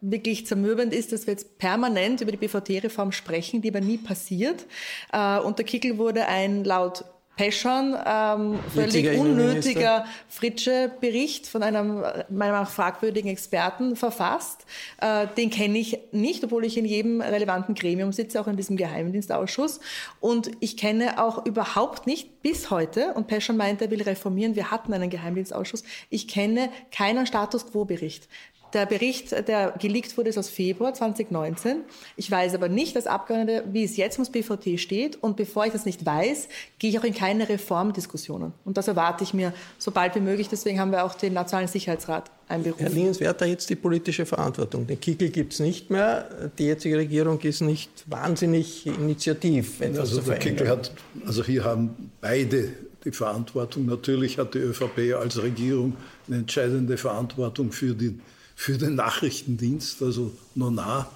wirklich 0.00 0.46
zermürbend 0.46 0.94
ist, 0.94 1.10
dass 1.10 1.26
wir 1.26 1.32
jetzt 1.32 1.58
permanent 1.58 2.20
über 2.20 2.30
die 2.30 2.36
BVT-Reform 2.36 3.10
sprechen, 3.10 3.62
die 3.62 3.70
aber 3.70 3.80
nie 3.80 3.98
passiert. 3.98 4.66
Äh, 5.12 5.40
unter 5.40 5.64
Kickel 5.64 5.98
wurde 5.98 6.26
ein 6.26 6.62
laut 6.62 7.04
Peschon, 7.38 7.96
ähm, 8.04 8.58
völlig 8.74 9.16
unnötiger 9.16 10.04
Fritsche-Bericht 10.28 11.46
von 11.46 11.62
einem 11.62 12.00
meiner 12.00 12.24
Meinung 12.28 12.62
nach 12.62 12.70
fragwürdigen 12.70 13.30
Experten 13.30 13.94
verfasst. 13.94 14.66
Äh, 15.00 15.28
den 15.36 15.48
kenne 15.48 15.78
ich 15.78 16.00
nicht, 16.10 16.42
obwohl 16.42 16.64
ich 16.64 16.76
in 16.76 16.84
jedem 16.84 17.20
relevanten 17.20 17.76
Gremium 17.76 18.12
sitze, 18.12 18.40
auch 18.40 18.48
in 18.48 18.56
diesem 18.56 18.76
Geheimdienstausschuss. 18.76 19.78
Und 20.18 20.50
ich 20.58 20.76
kenne 20.76 21.22
auch 21.22 21.46
überhaupt 21.46 22.08
nicht 22.08 22.42
bis 22.42 22.70
heute, 22.70 23.14
und 23.14 23.28
Peschon 23.28 23.56
meint, 23.56 23.80
er 23.82 23.92
will 23.92 24.02
reformieren, 24.02 24.56
wir 24.56 24.72
hatten 24.72 24.92
einen 24.92 25.08
Geheimdienstausschuss, 25.08 25.84
ich 26.10 26.26
kenne 26.26 26.70
keinen 26.90 27.24
Status 27.24 27.70
Quo-Bericht. 27.70 28.28
Der 28.74 28.86
Bericht, 28.86 29.32
der 29.48 29.74
geleakt 29.78 30.16
wurde, 30.16 30.28
ist 30.28 30.38
aus 30.38 30.50
Februar 30.50 30.92
2019. 30.92 31.80
Ich 32.16 32.30
weiß 32.30 32.54
aber 32.54 32.68
nicht 32.68 32.96
als 32.96 33.06
Abgeordnete, 33.06 33.64
wie 33.72 33.84
es 33.84 33.96
jetzt 33.96 34.18
ums 34.18 34.30
BVT 34.30 34.78
steht. 34.78 35.22
Und 35.22 35.36
bevor 35.36 35.64
ich 35.64 35.72
das 35.72 35.86
nicht 35.86 36.04
weiß, 36.04 36.48
gehe 36.78 36.90
ich 36.90 36.98
auch 36.98 37.04
in 37.04 37.14
keine 37.14 37.48
Reformdiskussionen. 37.48 38.52
Und 38.64 38.76
das 38.76 38.88
erwarte 38.88 39.24
ich 39.24 39.32
mir 39.32 39.54
so 39.78 39.90
bald 39.90 40.14
wie 40.16 40.20
möglich. 40.20 40.48
Deswegen 40.48 40.80
haben 40.80 40.90
wir 40.90 41.04
auch 41.04 41.14
den 41.14 41.32
Nationalen 41.32 41.68
Sicherheitsrat 41.68 42.30
einberufen. 42.48 42.86
Herr 42.86 42.94
Lingens, 42.94 43.20
wer 43.20 43.30
hat 43.30 43.40
da 43.40 43.46
jetzt 43.46 43.70
die 43.70 43.76
politische 43.76 44.26
Verantwortung? 44.26 44.86
Den 44.86 45.00
Kickel 45.00 45.30
gibt 45.30 45.54
es 45.54 45.60
nicht 45.60 45.90
mehr. 45.90 46.50
Die 46.58 46.66
jetzige 46.66 46.98
Regierung 46.98 47.40
ist 47.40 47.62
nicht 47.62 47.90
wahnsinnig 48.06 48.86
initiativ. 48.86 49.80
Also 49.80 50.20
der 50.20 50.38
Kickel 50.38 50.68
hat, 50.68 50.92
also 51.26 51.44
hier 51.44 51.64
haben 51.64 52.10
beide 52.20 52.72
die 53.04 53.12
Verantwortung. 53.12 53.86
Natürlich 53.86 54.38
hat 54.38 54.54
die 54.54 54.58
ÖVP 54.58 55.14
als 55.18 55.42
Regierung 55.42 55.96
eine 56.26 56.38
entscheidende 56.38 56.96
Verantwortung 56.96 57.72
für 57.72 57.94
die 57.94 58.18
für 58.58 58.76
den 58.76 58.96
Nachrichtendienst, 58.96 60.02
also 60.02 60.32
Nona 60.56 61.08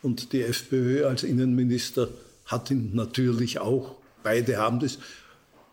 und 0.00 0.32
die 0.32 0.40
FPÖ 0.40 1.04
als 1.04 1.24
Innenminister 1.24 2.08
hat 2.46 2.70
ihn 2.70 2.92
natürlich 2.94 3.58
auch. 3.58 3.96
Beide 4.22 4.56
haben 4.56 4.80
das. 4.80 4.98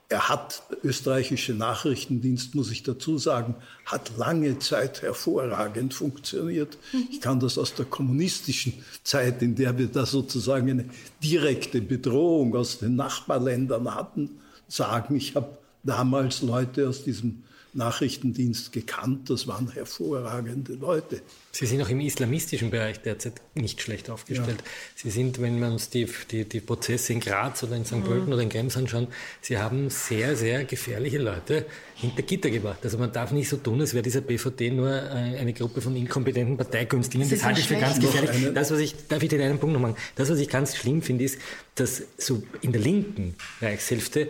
Er 0.10 0.28
hat, 0.28 0.64
österreichische 0.84 1.54
Nachrichtendienst, 1.54 2.56
muss 2.56 2.72
ich 2.72 2.84
dazu 2.84 3.18
sagen, 3.18 3.56
hat 3.86 4.12
lange 4.18 4.60
Zeit 4.60 5.02
hervorragend 5.02 5.94
funktioniert. 5.94 6.78
Ich 7.10 7.22
kann 7.22 7.40
das 7.40 7.58
aus 7.58 7.74
der 7.74 7.86
kommunistischen 7.86 8.74
Zeit, 9.06 9.42
in 9.42 9.56
der 9.56 9.78
wir 9.78 9.88
da 9.88 10.06
sozusagen 10.06 10.70
eine 10.70 10.86
direkte 11.24 11.82
Bedrohung 11.82 12.54
aus 12.54 12.80
den 12.80 12.98
Nachbarländern 12.98 13.96
hatten, 13.96 14.30
sagen. 14.68 15.16
Ich 15.16 15.38
habe 15.38 15.58
damals 15.84 16.42
Leute 16.42 16.90
aus 16.90 17.06
diesem 17.06 17.44
Nachrichtendienst 17.74 18.72
gekannt. 18.72 19.30
Das 19.30 19.48
waren 19.48 19.72
hervorragende 19.72 20.74
Leute. 20.74 21.22
Sie 21.52 21.66
sind 21.66 21.82
auch 21.82 21.90
im 21.90 22.00
islamistischen 22.00 22.70
Bereich 22.70 23.02
derzeit 23.02 23.34
nicht 23.56 23.82
schlecht 23.82 24.10
aufgestellt. 24.10 24.62
Ja. 24.62 24.72
Sie 24.96 25.10
sind, 25.10 25.42
wenn 25.42 25.60
wir 25.60 25.68
uns 25.68 25.90
die, 25.90 26.08
die, 26.32 26.46
die 26.46 26.62
Prozesse 26.62 27.14
in 27.14 27.20
Graz 27.20 27.64
oder 27.64 27.76
in 27.76 27.86
St. 27.86 28.04
Pölten 28.04 28.28
mhm. 28.28 28.34
oder 28.34 28.42
in 28.42 28.50
Krems 28.50 28.78
anschauen, 28.78 29.08
Sie 29.42 29.58
haben 29.58 29.90
sehr, 29.90 30.36
sehr 30.36 30.66
gefährliche 30.66 31.18
Leute 31.18 31.66
hinter 31.96 32.22
Gitter 32.24 32.50
gebracht. 32.50 32.80
Also 32.84 32.98
man 32.98 33.12
darf 33.12 33.32
nicht 33.32 33.50
so 33.50 33.58
tun, 33.58 33.82
als 33.82 33.94
wäre 33.94 34.04
dieser 34.04 34.22
BVD 34.22 34.72
nur 34.72 34.90
äh, 34.92 35.38
eine 35.38 35.54
Gruppe 35.54 35.82
von 35.82 35.96
inkompetenten 35.96 36.58
Parteigünstlingen. 36.58 37.30
Das 37.30 37.44
halte 37.44 37.60
ich 37.60 37.68
für 37.68 37.76
ganz 37.76 38.00
gefährlich. 38.00 38.52
Das, 38.54 38.72
was 38.72 38.80
ich, 38.80 38.96
darf 39.08 39.22
ich 39.22 39.30
den 39.30 39.42
einen 39.42 39.60
Punkt 39.60 39.74
noch 39.74 39.82
machen? 39.82 39.96
Das, 40.16 40.30
was 40.30 40.40
ich 40.40 40.50
ganz 40.50 40.76
schlimm 40.76 41.02
finde, 41.02 41.26
ist, 41.26 41.40
dass 41.76 42.04
so 42.18 42.44
in 42.62 42.72
der 42.72 42.82
linken 42.82 43.36
Reichshälfte 43.62 44.30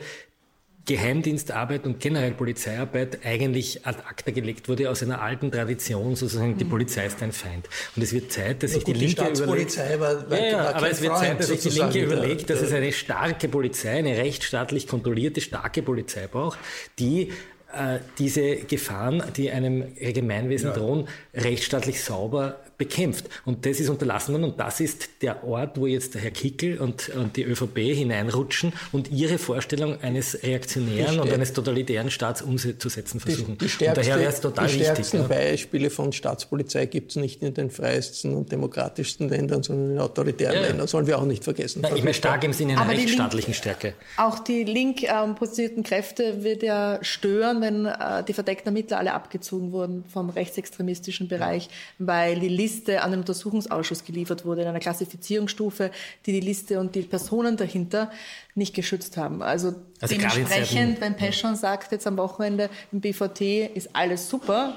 Geheimdienstarbeit 0.85 1.85
und 1.85 1.99
generell 1.99 2.31
Polizeiarbeit 2.31 3.25
eigentlich 3.25 3.85
ad 3.85 3.99
acta 4.05 4.31
gelegt 4.31 4.67
wurde 4.67 4.89
aus 4.89 5.01
einer 5.01 5.21
alten 5.21 5.49
Tradition, 5.49 6.15
sozusagen 6.15 6.57
die 6.57 6.65
mhm. 6.65 6.69
Polizei 6.69 7.05
ist 7.05 7.23
ein 7.23 7.31
Feind. 7.31 7.69
Und 7.95 8.01
es 8.01 8.11
wird 8.11 8.31
Zeit, 8.31 8.63
dass 8.63 8.71
ja, 8.71 8.75
sich 8.75 8.85
gut, 8.85 8.95
die 8.95 9.05
Linke 9.05 9.31
die 9.33 9.43
überlegt, 9.43 9.77
war, 9.77 10.29
war, 10.29 10.37
ja, 10.37 10.45
ja, 10.45 10.73
aber 10.73 10.89
es 10.89 11.01
wird 11.01 11.17
Zeit, 11.17 11.39
dass 11.39 11.47
sich 11.47 11.61
die 11.61 11.69
Linke 11.69 12.03
überlegt, 12.03 12.49
dass 12.49 12.61
es 12.61 12.73
eine 12.73 12.91
starke 12.91 13.47
Polizei, 13.47 13.97
eine 13.97 14.17
rechtsstaatlich 14.17 14.87
kontrollierte, 14.87 15.39
starke 15.39 15.81
Polizei 15.81 16.27
braucht, 16.27 16.59
die 16.99 17.31
äh, 17.73 17.99
diese 18.19 18.57
Gefahren, 18.57 19.23
die 19.35 19.51
einem 19.51 19.95
Gemeinwesen 19.95 20.69
ja. 20.69 20.75
drohen, 20.75 21.07
rechtsstaatlich 21.33 22.03
sauber 22.03 22.59
bekämpft. 22.83 23.29
Und 23.45 23.65
das 23.65 23.79
ist 23.79 23.89
unterlassen 23.89 24.33
worden 24.33 24.43
und 24.45 24.59
das 24.59 24.79
ist 24.79 25.09
der 25.21 25.43
Ort, 25.43 25.79
wo 25.79 25.87
jetzt 25.87 26.15
der 26.15 26.21
Herr 26.21 26.31
Kickel 26.31 26.79
und, 26.79 27.09
und 27.09 27.37
die 27.37 27.43
ÖVP 27.43 27.77
hineinrutschen 27.77 28.73
und 28.91 29.09
ihre 29.11 29.37
Vorstellung 29.37 30.01
eines 30.01 30.43
reaktionären 30.43 31.19
und 31.19 31.31
eines 31.31 31.53
totalitären 31.53 32.11
Staats 32.11 32.41
umzusetzen 32.41 33.19
versuchen. 33.19 33.57
Die, 33.57 33.65
die 33.65 33.69
stärkste, 33.69 34.01
und 34.01 34.07
daher 34.07 34.19
wäre 34.19 34.31
es 34.31 34.41
total 34.41 34.67
die 34.67 34.73
stärksten 34.73 35.19
wichtig, 35.19 35.29
Beispiele 35.29 35.89
von 35.89 36.11
Staatspolizei 36.11 36.85
gibt 36.85 37.11
es 37.11 37.15
nicht 37.15 37.41
in 37.41 37.53
den 37.53 37.69
freiesten 37.71 38.35
und 38.35 38.51
demokratischsten 38.51 39.29
Ländern, 39.29 39.63
sondern 39.63 39.91
in 39.91 39.99
autoritären 39.99 40.55
ja. 40.55 40.61
Ländern. 40.61 40.87
Sollen 40.87 41.07
wir 41.07 41.17
auch 41.17 41.25
nicht 41.25 41.43
vergessen. 41.43 41.81
Nein, 41.81 41.93
ich 41.95 42.03
meine 42.03 42.13
stark 42.13 42.43
im 42.43 42.53
Sinne 42.53 42.79
einer 42.79 42.91
rechtsstaatlichen 42.91 43.53
Stärke. 43.53 43.93
Auch 44.17 44.39
die 44.39 44.63
link 44.63 45.03
ähm, 45.03 45.35
positionierten 45.35 45.83
Kräfte 45.83 46.43
wird 46.43 46.63
ja 46.63 46.99
stören, 47.01 47.61
wenn 47.61 47.85
äh, 47.85 48.23
die 48.27 48.33
verdeckten 48.33 48.67
Ermittler 48.67 48.97
alle 48.97 49.13
abgezogen 49.13 49.71
wurden 49.71 50.03
vom 50.11 50.29
rechtsextremistischen 50.29 51.27
Bereich, 51.27 51.69
weil 51.99 52.39
die 52.39 52.49
Liste 52.49 52.72
an 52.89 53.11
den 53.11 53.19
Untersuchungsausschuss 53.21 54.03
geliefert 54.03 54.45
wurde 54.45 54.61
in 54.61 54.67
einer 54.67 54.79
Klassifizierungsstufe, 54.79 55.91
die 56.25 56.31
die 56.31 56.39
Liste 56.39 56.79
und 56.79 56.95
die 56.95 57.01
Personen 57.01 57.57
dahinter 57.57 58.11
nicht 58.55 58.73
geschützt 58.73 59.17
haben. 59.17 59.41
Also, 59.41 59.75
also 60.01 60.15
dementsprechend, 60.15 61.01
wenn 61.01 61.15
Peschon 61.15 61.55
sagt 61.55 61.91
jetzt 61.91 62.07
am 62.07 62.17
Wochenende 62.17 62.69
im 62.91 63.01
BVT 63.01 63.41
ist 63.75 63.95
alles 63.95 64.29
super, 64.29 64.75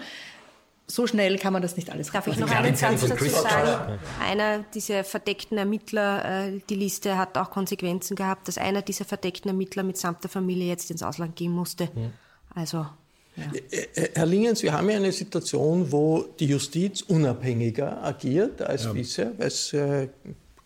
so 0.87 1.07
schnell 1.07 1.39
kann 1.39 1.53
man 1.53 1.63
das 1.63 1.77
nicht 1.77 1.91
alles 1.91 2.11
Darf 2.13 2.27
ich 2.29 2.37
noch 2.37 2.51
einen 2.51 2.77
Satz 2.77 3.07
dazu 3.07 3.25
sagen? 3.25 3.99
Einer 4.23 4.61
dieser 4.75 5.03
verdeckten 5.03 5.59
Ermittler, 5.59 6.47
äh, 6.47 6.61
die 6.71 6.77
Liste 6.77 7.19
hat 7.19 7.37
auch 7.39 7.51
Konsequenzen 7.51 8.15
gehabt, 8.15 8.47
dass 8.47 8.57
einer 8.57 8.83
dieser 8.83 9.05
verdeckten 9.05 9.49
Ermittler 9.49 9.83
mitsamt 9.83 10.23
der 10.23 10.31
Familie 10.31 10.69
jetzt 10.69 10.91
ins 10.91 11.03
Ausland 11.03 11.35
gehen 11.35 11.53
musste. 11.53 11.89
Also 12.55 12.87
ja. 13.37 13.53
Äh, 13.71 13.77
äh, 13.95 14.09
Herr 14.15 14.27
Lingens, 14.27 14.63
wir 14.63 14.73
haben 14.73 14.89
ja 14.91 14.97
eine 14.97 15.13
Situation, 15.13 15.91
wo 15.93 16.25
die 16.39 16.47
Justiz 16.47 17.03
unabhängiger 17.03 18.03
agiert 18.03 18.63
als 18.63 18.85
ja. 18.85 18.93
bisher, 18.93 19.33
weil 19.39 19.49
es 19.49 19.73
äh, 19.73 20.09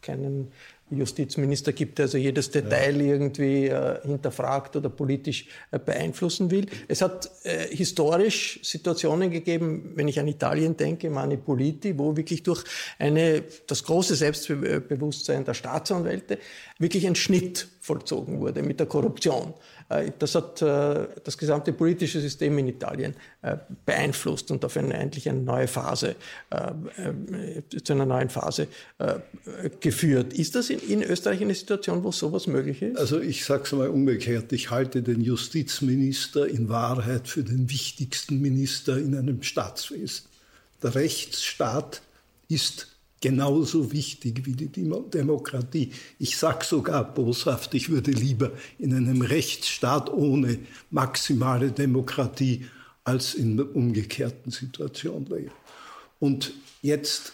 keinen 0.00 0.52
Justizminister 0.90 1.72
gibt, 1.72 1.98
der 1.98 2.06
also 2.06 2.18
jedes 2.18 2.50
Detail 2.50 3.00
ja. 3.00 3.12
irgendwie 3.12 3.66
äh, 3.66 4.00
hinterfragt 4.02 4.74
oder 4.76 4.88
politisch 4.88 5.46
äh, 5.70 5.78
beeinflussen 5.78 6.50
will. 6.50 6.66
Es 6.88 7.00
hat 7.00 7.30
äh, 7.44 7.68
historisch 7.74 8.60
Situationen 8.62 9.30
gegeben, 9.30 9.92
wenn 9.94 10.08
ich 10.08 10.18
an 10.18 10.26
Italien 10.26 10.76
denke, 10.76 11.08
Manipuliti, 11.10 11.96
wo 11.96 12.16
wirklich 12.16 12.42
durch 12.42 12.64
eine, 12.98 13.44
das 13.66 13.84
große 13.84 14.16
Selbstbewusstsein 14.16 15.44
der 15.44 15.54
Staatsanwälte 15.54 16.38
wirklich 16.80 17.06
ein 17.06 17.14
Schnitt 17.14 17.68
vollzogen 17.80 18.40
wurde 18.40 18.62
mit 18.62 18.80
der 18.80 18.86
Korruption. 18.86 19.54
Äh, 19.90 20.12
das 20.18 20.34
hat 20.34 20.62
äh, 20.62 21.06
das 21.22 21.36
gesamte 21.36 21.72
politische 21.72 22.20
System 22.20 22.56
in 22.58 22.68
Italien 22.68 23.14
äh, 23.42 23.56
beeinflusst 23.84 24.50
und 24.50 24.64
auf 24.64 24.76
eine, 24.76 24.94
eigentlich 24.94 25.28
eine 25.28 25.40
neue 25.40 25.68
Phase, 25.68 26.16
zu 27.84 27.92
einer 27.92 28.06
neuen 28.06 28.30
Phase 28.30 28.66
geführt. 29.80 30.32
Ist 30.32 30.54
das 30.54 30.70
in, 30.70 30.80
in 30.80 31.02
Österreich 31.02 31.40
eine 31.42 31.54
Situation, 31.54 32.02
wo 32.02 32.12
sowas 32.12 32.46
möglich 32.46 32.82
ist? 32.82 32.98
Also 32.98 33.20
ich 33.20 33.44
sage 33.44 33.64
es 33.64 33.72
mal 33.72 33.88
umgekehrt. 33.88 34.52
Ich 34.52 34.70
halte 34.70 35.02
den 35.02 35.20
Justizminister 35.20 36.48
in 36.48 36.68
Wahrheit 36.68 37.28
für 37.28 37.44
den 37.44 37.70
wichtigsten 37.70 38.40
Minister 38.40 38.98
in 38.98 39.14
einem 39.14 39.42
Staatswesen. 39.42 40.26
Der 40.82 40.94
Rechtsstaat 40.94 42.02
ist 42.48 42.89
genauso 43.20 43.92
wichtig 43.92 44.46
wie 44.46 44.52
die 44.52 44.68
Demokratie. 44.68 45.92
Ich 46.18 46.38
sage 46.38 46.64
sogar 46.64 47.04
boshaft, 47.14 47.74
ich 47.74 47.90
würde 47.90 48.10
lieber 48.12 48.52
in 48.78 48.94
einem 48.94 49.22
Rechtsstaat 49.22 50.10
ohne 50.10 50.58
maximale 50.90 51.70
Demokratie 51.70 52.66
als 53.04 53.34
in 53.34 53.56
der 53.56 53.74
umgekehrten 53.74 54.50
Situation 54.50 55.26
leben. 55.26 55.52
Und 56.18 56.52
jetzt, 56.82 57.32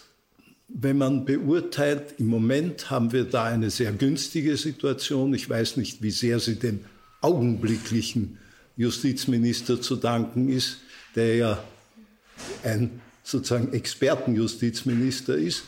wenn 0.67 0.97
man 0.97 1.25
beurteilt, 1.25 2.15
im 2.17 2.27
Moment 2.27 2.89
haben 2.89 3.11
wir 3.13 3.23
da 3.25 3.45
eine 3.45 3.69
sehr 3.69 3.93
günstige 3.93 4.57
Situation. 4.57 5.33
Ich 5.33 5.49
weiß 5.49 5.77
nicht, 5.77 6.01
wie 6.01 6.11
sehr 6.11 6.39
sie 6.39 6.55
dem 6.55 6.81
augenblicklichen 7.21 8.37
Justizminister 8.75 9.81
zu 9.81 9.95
danken 9.95 10.49
ist, 10.49 10.77
der 11.15 11.35
ja 11.35 11.63
ein 12.63 13.01
sozusagen 13.27 13.73
Expertenjustizminister 13.73 15.35
ist. 15.35 15.63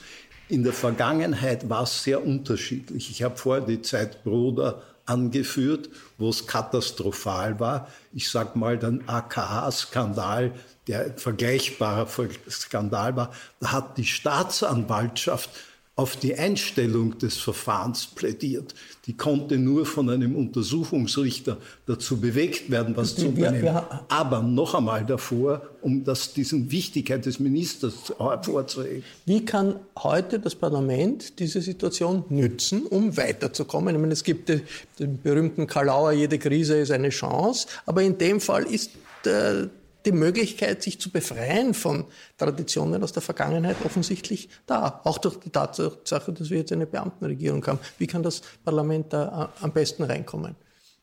In 0.47 0.63
der 0.63 0.73
Vergangenheit 0.73 1.69
war 1.69 1.83
es 1.83 2.03
sehr 2.03 2.25
unterschiedlich. 2.25 3.11
Ich 3.11 3.21
habe 3.21 3.37
vorher 3.37 3.65
die 3.65 3.81
Zeit 3.81 4.23
Broder 4.23 4.81
angeführt, 5.05 5.89
wo 6.17 6.29
es 6.29 6.47
katastrophal 6.47 7.59
war. 7.59 7.87
Ich 8.13 8.29
sage 8.29 8.57
mal 8.57 8.77
den 8.77 9.07
AKA-Skandal, 9.07 10.53
der 10.87 11.05
ein 11.05 11.17
vergleichbarer 11.17 12.07
Skandal 12.49 13.15
war. 13.15 13.33
Da 13.59 13.71
hat 13.71 13.97
die 13.97 14.05
Staatsanwaltschaft 14.05 15.49
auf 15.99 16.15
die 16.15 16.33
Einstellung 16.33 17.17
des 17.17 17.35
Verfahrens 17.35 18.07
plädiert. 18.07 18.73
Die 19.05 19.17
konnte 19.17 19.57
nur 19.57 19.85
von 19.85 20.09
einem 20.09 20.33
Untersuchungsrichter 20.37 21.57
dazu 21.87 22.21
bewegt 22.21 22.71
werden, 22.71 22.95
was 22.95 23.17
zu 23.17 23.27
unternehmen. 23.27 23.81
Aber 24.07 24.41
noch 24.41 24.75
einmal 24.75 25.05
davor, 25.05 25.61
um 25.81 26.05
das, 26.05 26.31
diesen 26.31 26.71
Wichtigkeit 26.71 27.25
des 27.25 27.41
Ministers 27.41 28.13
hervorzuheben. 28.17 29.03
Wie 29.25 29.43
kann 29.43 29.75
heute 29.97 30.39
das 30.39 30.55
Parlament 30.55 31.37
diese 31.37 31.61
Situation 31.61 32.23
nützen, 32.29 32.83
um 32.83 33.17
weiterzukommen? 33.17 33.93
Ich 33.93 33.99
meine, 33.99 34.13
es 34.13 34.23
gibt 34.23 34.47
den 34.47 35.21
berühmten 35.21 35.67
Kalauer, 35.67 36.13
jede 36.13 36.39
Krise 36.39 36.77
ist 36.77 36.91
eine 36.91 37.09
Chance, 37.09 37.67
aber 37.85 38.03
in 38.03 38.17
dem 38.17 38.39
Fall 38.39 38.63
ist 38.63 38.91
äh, 39.25 39.67
die 40.05 40.11
Möglichkeit, 40.11 40.81
sich 40.81 40.99
zu 40.99 41.11
befreien 41.11 41.73
von 41.73 42.05
Traditionen 42.37 43.03
aus 43.03 43.11
der 43.11 43.21
Vergangenheit 43.21 43.77
offensichtlich 43.85 44.49
da. 44.65 45.01
Auch 45.03 45.17
durch 45.17 45.37
die 45.37 45.49
Tatsache, 45.49 46.31
dass 46.31 46.49
wir 46.49 46.59
jetzt 46.59 46.71
eine 46.71 46.85
Beamtenregierung 46.85 47.65
haben. 47.67 47.79
Wie 47.97 48.07
kann 48.07 48.23
das 48.23 48.41
Parlament 48.63 49.13
da 49.13 49.51
am 49.61 49.71
besten 49.71 50.03
reinkommen? 50.03 50.55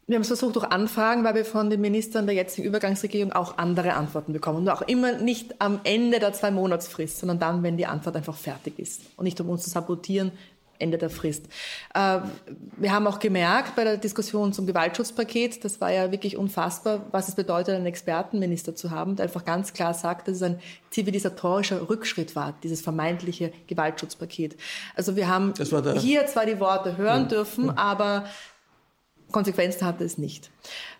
Wir 0.08 0.14
haben 0.14 0.22
es 0.22 0.28
versucht 0.28 0.54
durch 0.54 0.66
Anfragen, 0.66 1.24
weil 1.24 1.34
wir 1.34 1.44
von 1.44 1.68
den 1.68 1.80
Ministern 1.80 2.26
der 2.26 2.36
jetzigen 2.36 2.68
Übergangsregierung 2.68 3.32
auch 3.32 3.58
andere 3.58 3.94
Antworten 3.94 4.32
bekommen. 4.32 4.58
Und 4.58 4.68
auch 4.68 4.82
immer 4.82 5.18
nicht 5.18 5.60
am 5.60 5.80
Ende 5.82 6.20
der 6.20 6.32
zwei 6.32 6.52
Monatsfrist, 6.52 7.18
sondern 7.18 7.40
dann, 7.40 7.64
wenn 7.64 7.76
die 7.76 7.86
Antwort 7.86 8.14
einfach 8.14 8.36
fertig 8.36 8.78
ist. 8.78 9.00
Und 9.16 9.24
nicht 9.24 9.40
um 9.40 9.50
uns 9.50 9.64
zu 9.64 9.70
sabotieren, 9.70 10.30
Ende 10.78 10.98
der 10.98 11.10
Frist. 11.10 11.46
Äh, 11.94 12.20
wir 12.76 12.92
haben 12.92 13.06
auch 13.06 13.18
gemerkt 13.18 13.76
bei 13.76 13.84
der 13.84 13.96
Diskussion 13.96 14.52
zum 14.52 14.66
Gewaltschutzpaket, 14.66 15.64
das 15.64 15.80
war 15.80 15.92
ja 15.92 16.10
wirklich 16.12 16.36
unfassbar, 16.36 17.06
was 17.10 17.28
es 17.28 17.34
bedeutet, 17.34 17.74
einen 17.74 17.86
Expertenminister 17.86 18.74
zu 18.74 18.90
haben, 18.90 19.16
der 19.16 19.24
einfach 19.24 19.44
ganz 19.44 19.72
klar 19.72 19.94
sagt, 19.94 20.28
dass 20.28 20.36
es 20.36 20.42
ein 20.42 20.60
zivilisatorischer 20.90 21.88
Rückschritt 21.88 22.36
war, 22.36 22.54
dieses 22.62 22.80
vermeintliche 22.80 23.52
Gewaltschutzpaket. 23.66 24.56
Also 24.94 25.16
wir 25.16 25.28
haben 25.28 25.54
hier 25.98 26.26
zwar 26.26 26.46
die 26.46 26.60
Worte 26.60 26.96
hören 26.96 27.22
ja. 27.22 27.28
dürfen, 27.28 27.70
aber 27.70 28.24
Konsequenzen 29.32 29.86
hatte 29.86 30.04
es 30.04 30.18
nicht. 30.18 30.50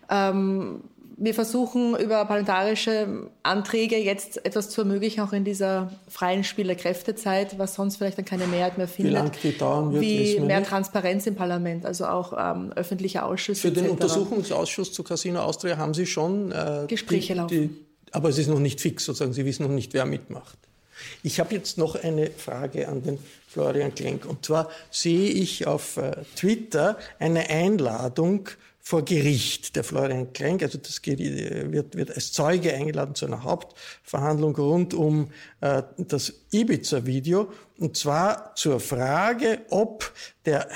Ähm, 0.09 0.83
wir 1.19 1.33
versuchen 1.33 1.97
über 1.97 2.23
parlamentarische 2.25 3.29
Anträge 3.41 3.97
jetzt 3.97 4.45
etwas 4.45 4.69
zu 4.69 4.81
ermöglichen, 4.81 5.21
auch 5.21 5.33
in 5.33 5.43
dieser 5.43 5.91
freien 6.07 6.43
Spiel 6.43 6.67
der 6.67 6.75
Kräftezeit, 6.75 7.57
was 7.57 7.73
sonst 7.73 7.97
vielleicht 7.97 8.19
dann 8.19 8.25
keine 8.25 8.45
Mehrheit 8.45 8.77
mehr 8.77 8.87
findet. 8.87 9.13
Wie 9.13 9.17
lange 9.17 9.31
die 9.41 9.57
dauern 9.57 9.93
wird, 9.93 10.03
Wie 10.03 10.39
mehr 10.39 10.59
nicht. 10.59 10.69
Transparenz 10.69 11.25
im 11.25 11.35
Parlament, 11.35 11.87
also 11.87 12.05
auch 12.05 12.33
ähm, 12.37 12.71
öffentliche 12.73 13.23
Ausschüsse. 13.23 13.61
Für 13.61 13.71
den 13.71 13.89
Untersuchungsausschuss 13.89 14.93
zu 14.93 15.03
Casino 15.03 15.39
Austria 15.39 15.77
haben 15.77 15.95
Sie 15.95 16.05
schon 16.05 16.51
äh, 16.51 16.85
Gespräche 16.87 17.33
die, 17.33 17.39
laufen. 17.39 17.49
Die, 17.49 17.85
aber 18.11 18.29
es 18.29 18.37
ist 18.37 18.47
noch 18.47 18.59
nicht 18.59 18.79
fix, 18.79 19.05
sozusagen. 19.05 19.33
Sie 19.33 19.45
wissen 19.45 19.63
noch 19.63 19.71
nicht, 19.71 19.95
wer 19.95 20.05
mitmacht. 20.05 20.57
Ich 21.23 21.39
habe 21.39 21.53
jetzt 21.53 21.77
noch 21.77 21.95
eine 21.95 22.29
Frage 22.29 22.87
an 22.87 23.01
den 23.01 23.19
Florian 23.47 23.93
Klenk. 23.93 24.25
Und 24.25 24.45
zwar 24.45 24.69
sehe 24.91 25.29
ich 25.29 25.65
auf 25.65 25.97
äh, 25.97 26.11
Twitter 26.35 26.97
eine 27.19 27.49
Einladung 27.49 28.49
vor 28.87 29.03
Gericht. 29.03 29.75
Der 29.75 29.83
Florian 29.83 30.31
Klenk, 30.31 30.63
also 30.63 30.77
das 30.77 31.01
wird, 31.03 31.97
wird 31.97 32.15
als 32.15 32.31
Zeuge 32.31 32.73
eingeladen 32.73 33.15
zu 33.15 33.25
einer 33.25 33.43
Hauptverhandlung 33.43 34.55
rund 34.55 34.93
um 34.93 35.29
äh, 35.59 35.83
das 35.97 36.45
Ibiza-Video. 36.51 37.51
Und 37.79 37.97
zwar 37.97 38.55
zur 38.55 38.79
Frage, 38.79 39.65
ob 39.71 40.13
der 40.47 40.67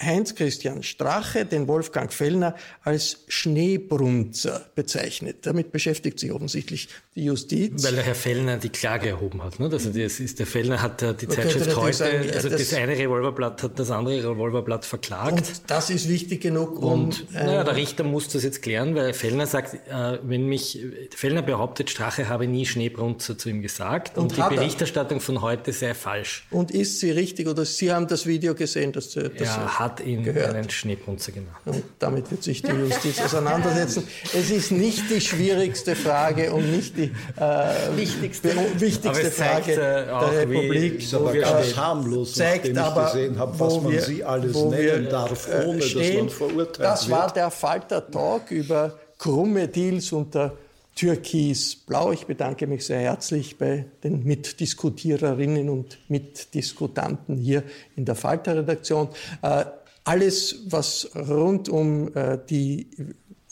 Heinz-Christian 0.00 0.82
Strache 0.82 1.46
den 1.46 1.68
Wolfgang 1.68 2.12
Fellner 2.12 2.56
als 2.82 3.24
Schneebrunzer 3.28 4.66
bezeichnet. 4.74 5.46
Damit 5.46 5.70
beschäftigt 5.70 6.18
sich 6.18 6.32
offensichtlich 6.32 6.88
die 7.14 7.24
Justiz. 7.26 7.84
Weil 7.84 7.94
der 7.94 8.02
Herr 8.02 8.16
Fellner 8.16 8.56
die 8.56 8.68
Klage 8.68 9.10
erhoben 9.10 9.42
hat. 9.44 9.60
Ne? 9.60 9.70
Also 9.72 9.90
das 9.90 10.18
ist, 10.18 10.40
der 10.40 10.46
Fellner 10.46 10.82
hat 10.82 11.02
die 11.20 11.28
Zeitschrift 11.28 11.76
heute, 11.76 12.04
also 12.34 12.48
das, 12.48 12.68
das, 12.68 12.74
eine 12.74 12.98
Revolverblatt 12.98 13.62
hat 13.62 13.78
das 13.78 13.92
andere 13.92 14.30
Revolverblatt 14.30 14.84
verklagt. 14.84 15.32
Und 15.32 15.62
das 15.68 15.90
ist 15.90 16.08
wichtig 16.08 16.40
genug, 16.40 16.82
um... 16.82 17.04
Und 17.04 17.26
äh, 17.32 17.44
naja, 17.44 17.64
der 17.64 17.76
Richter 17.76 18.02
muss 18.02 18.26
das 18.28 18.42
jetzt 18.42 18.60
klären, 18.60 18.96
weil 18.96 19.14
Fellner 19.14 19.46
sagt, 19.46 19.74
äh, 19.74 20.18
wenn 20.24 20.46
mich, 20.46 20.80
Fellner 21.14 21.42
behauptet, 21.42 21.90
Strache 21.90 22.28
habe 22.28 22.48
nie 22.48 22.66
Schneebrunzer 22.66 23.38
zu 23.38 23.50
ihm 23.50 23.62
gesagt 23.62 24.18
und, 24.18 24.36
und 24.36 24.36
die 24.36 24.56
Berichterstattung 24.56 25.20
von 25.20 25.42
heute 25.42 25.72
sei 25.72 25.94
falsch. 25.94 26.48
Und 26.50 26.72
ist 26.72 26.98
sie 26.98 27.12
richtig 27.12 27.46
oder 27.46 27.64
Sie 27.64 27.92
haben 27.92 28.08
das 28.08 28.26
Video 28.26 28.56
gesehen, 28.56 28.90
das, 28.90 29.11
das 29.20 29.48
Er 29.48 29.78
hat 29.78 30.00
ihn 30.00 30.22
gehört. 30.22 30.54
einen 30.54 30.70
Schneepunzer 30.70 31.32
gemacht. 31.32 31.60
Und 31.64 31.82
damit 31.98 32.30
wird 32.30 32.42
sich 32.42 32.62
die 32.62 32.70
Justiz 32.72 33.20
auseinandersetzen. 33.20 34.06
Es 34.34 34.50
ist 34.50 34.72
nicht 34.72 35.10
die 35.10 35.20
schwierigste 35.20 35.94
Frage 35.94 36.52
und 36.52 36.70
nicht 36.70 36.96
die 36.96 37.12
äh, 37.36 37.96
wichtigste, 37.96 38.50
wichtigste 38.78 39.30
Frage 39.30 39.72
äh, 39.72 39.76
der 39.76 40.38
Republik. 40.38 41.02
Ist 41.02 41.14
aber 41.14 41.32
ganz 41.34 41.76
harmlos, 41.76 42.34
zeigt 42.34 42.68
ich 42.68 42.78
aber, 42.78 43.04
gesehen 43.04 43.38
habe, 43.38 43.58
was 43.58 43.80
man 43.80 43.92
wir, 43.92 44.02
sie 44.02 44.24
alles 44.24 44.56
nennen 44.56 45.04
wir, 45.04 45.10
darf, 45.10 45.48
äh, 45.48 45.66
ohne 45.66 45.82
stehen. 45.82 46.26
dass 46.26 46.38
man 46.40 46.48
verurteilt 46.48 46.80
Das 46.80 47.10
war 47.10 47.32
der 47.32 47.50
Falter-Talk 47.50 48.50
über 48.50 48.94
krumme 49.18 49.68
Deals 49.68 50.12
unter 50.12 50.52
Türkis-Blau. 50.94 52.12
Ich 52.12 52.26
bedanke 52.26 52.66
mich 52.66 52.84
sehr 52.84 53.00
herzlich 53.00 53.56
bei 53.58 53.86
den 54.04 54.24
Mitdiskutiererinnen 54.24 55.68
und 55.68 55.98
Mitdiskutanten 56.08 57.38
hier 57.38 57.62
in 57.96 58.04
der 58.04 58.14
Falter-Redaktion. 58.14 59.08
Äh, 59.42 59.64
alles, 60.04 60.60
was 60.66 61.10
rund 61.14 61.68
um 61.68 62.14
äh, 62.14 62.38
die 62.48 62.88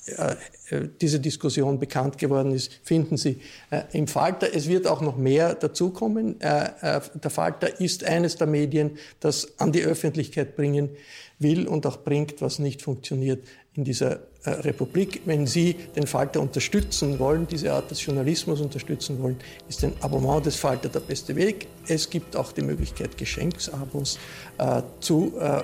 äh, 0.06 0.36
diese 1.00 1.20
Diskussion 1.20 1.78
bekannt 1.78 2.18
geworden 2.18 2.52
ist, 2.52 2.72
finden 2.84 3.16
Sie 3.16 3.40
im 3.92 4.06
Falter. 4.06 4.48
Es 4.54 4.68
wird 4.68 4.86
auch 4.86 5.00
noch 5.00 5.16
mehr 5.16 5.54
dazukommen. 5.54 6.38
Der 6.38 7.02
Falter 7.28 7.80
ist 7.80 8.04
eines 8.04 8.36
der 8.36 8.46
Medien, 8.46 8.98
das 9.18 9.58
an 9.58 9.72
die 9.72 9.82
Öffentlichkeit 9.82 10.54
bringen 10.54 10.90
will 11.40 11.66
und 11.66 11.86
auch 11.86 11.98
bringt, 11.98 12.40
was 12.40 12.60
nicht 12.60 12.82
funktioniert 12.82 13.44
in 13.74 13.82
dieser 13.84 14.20
Republik. 14.44 15.22
Wenn 15.26 15.46
Sie 15.46 15.74
den 15.74 16.06
Falter 16.06 16.40
unterstützen 16.40 17.18
wollen, 17.18 17.46
diese 17.46 17.72
Art 17.72 17.90
des 17.90 18.04
Journalismus 18.04 18.60
unterstützen 18.60 19.22
wollen, 19.22 19.36
ist 19.68 19.84
ein 19.84 19.92
Abonnement 20.00 20.44
des 20.44 20.56
Falter 20.56 20.88
der 20.88 21.00
beste 21.00 21.36
Weg. 21.36 21.66
Es 21.86 22.08
gibt 22.08 22.36
auch 22.36 22.52
die 22.52 22.62
Möglichkeit, 22.62 23.18
Geschenksabos 23.18 24.18
äh, 24.58 24.82
zu 25.00 25.32
äh, 25.38 25.62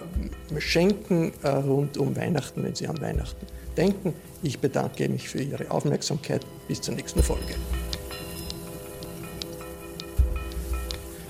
schenken 0.61 1.33
äh, 1.43 1.49
rund 1.49 1.97
um 1.97 2.15
Weihnachten, 2.17 2.63
wenn 2.65 2.75
Sie 2.75 2.87
an 2.87 3.01
Weihnachten 3.01 3.47
denken. 3.77 4.15
Ich 4.43 4.59
bedanke 4.59 5.09
mich 5.09 5.29
für 5.29 5.43
Ihre 5.43 5.71
Aufmerksamkeit. 5.71 6.45
Bis 6.69 6.81
zur 6.81 6.95
nächsten 6.95 7.23
Folge. 7.23 7.55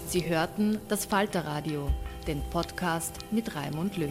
Sie 0.09 0.27
hörten 0.27 0.79
das 0.89 1.05
Falterradio, 1.05 1.91
den 2.27 2.41
Podcast 2.51 3.13
mit 3.31 3.55
Raimund 3.55 3.97
Löw. 3.97 4.11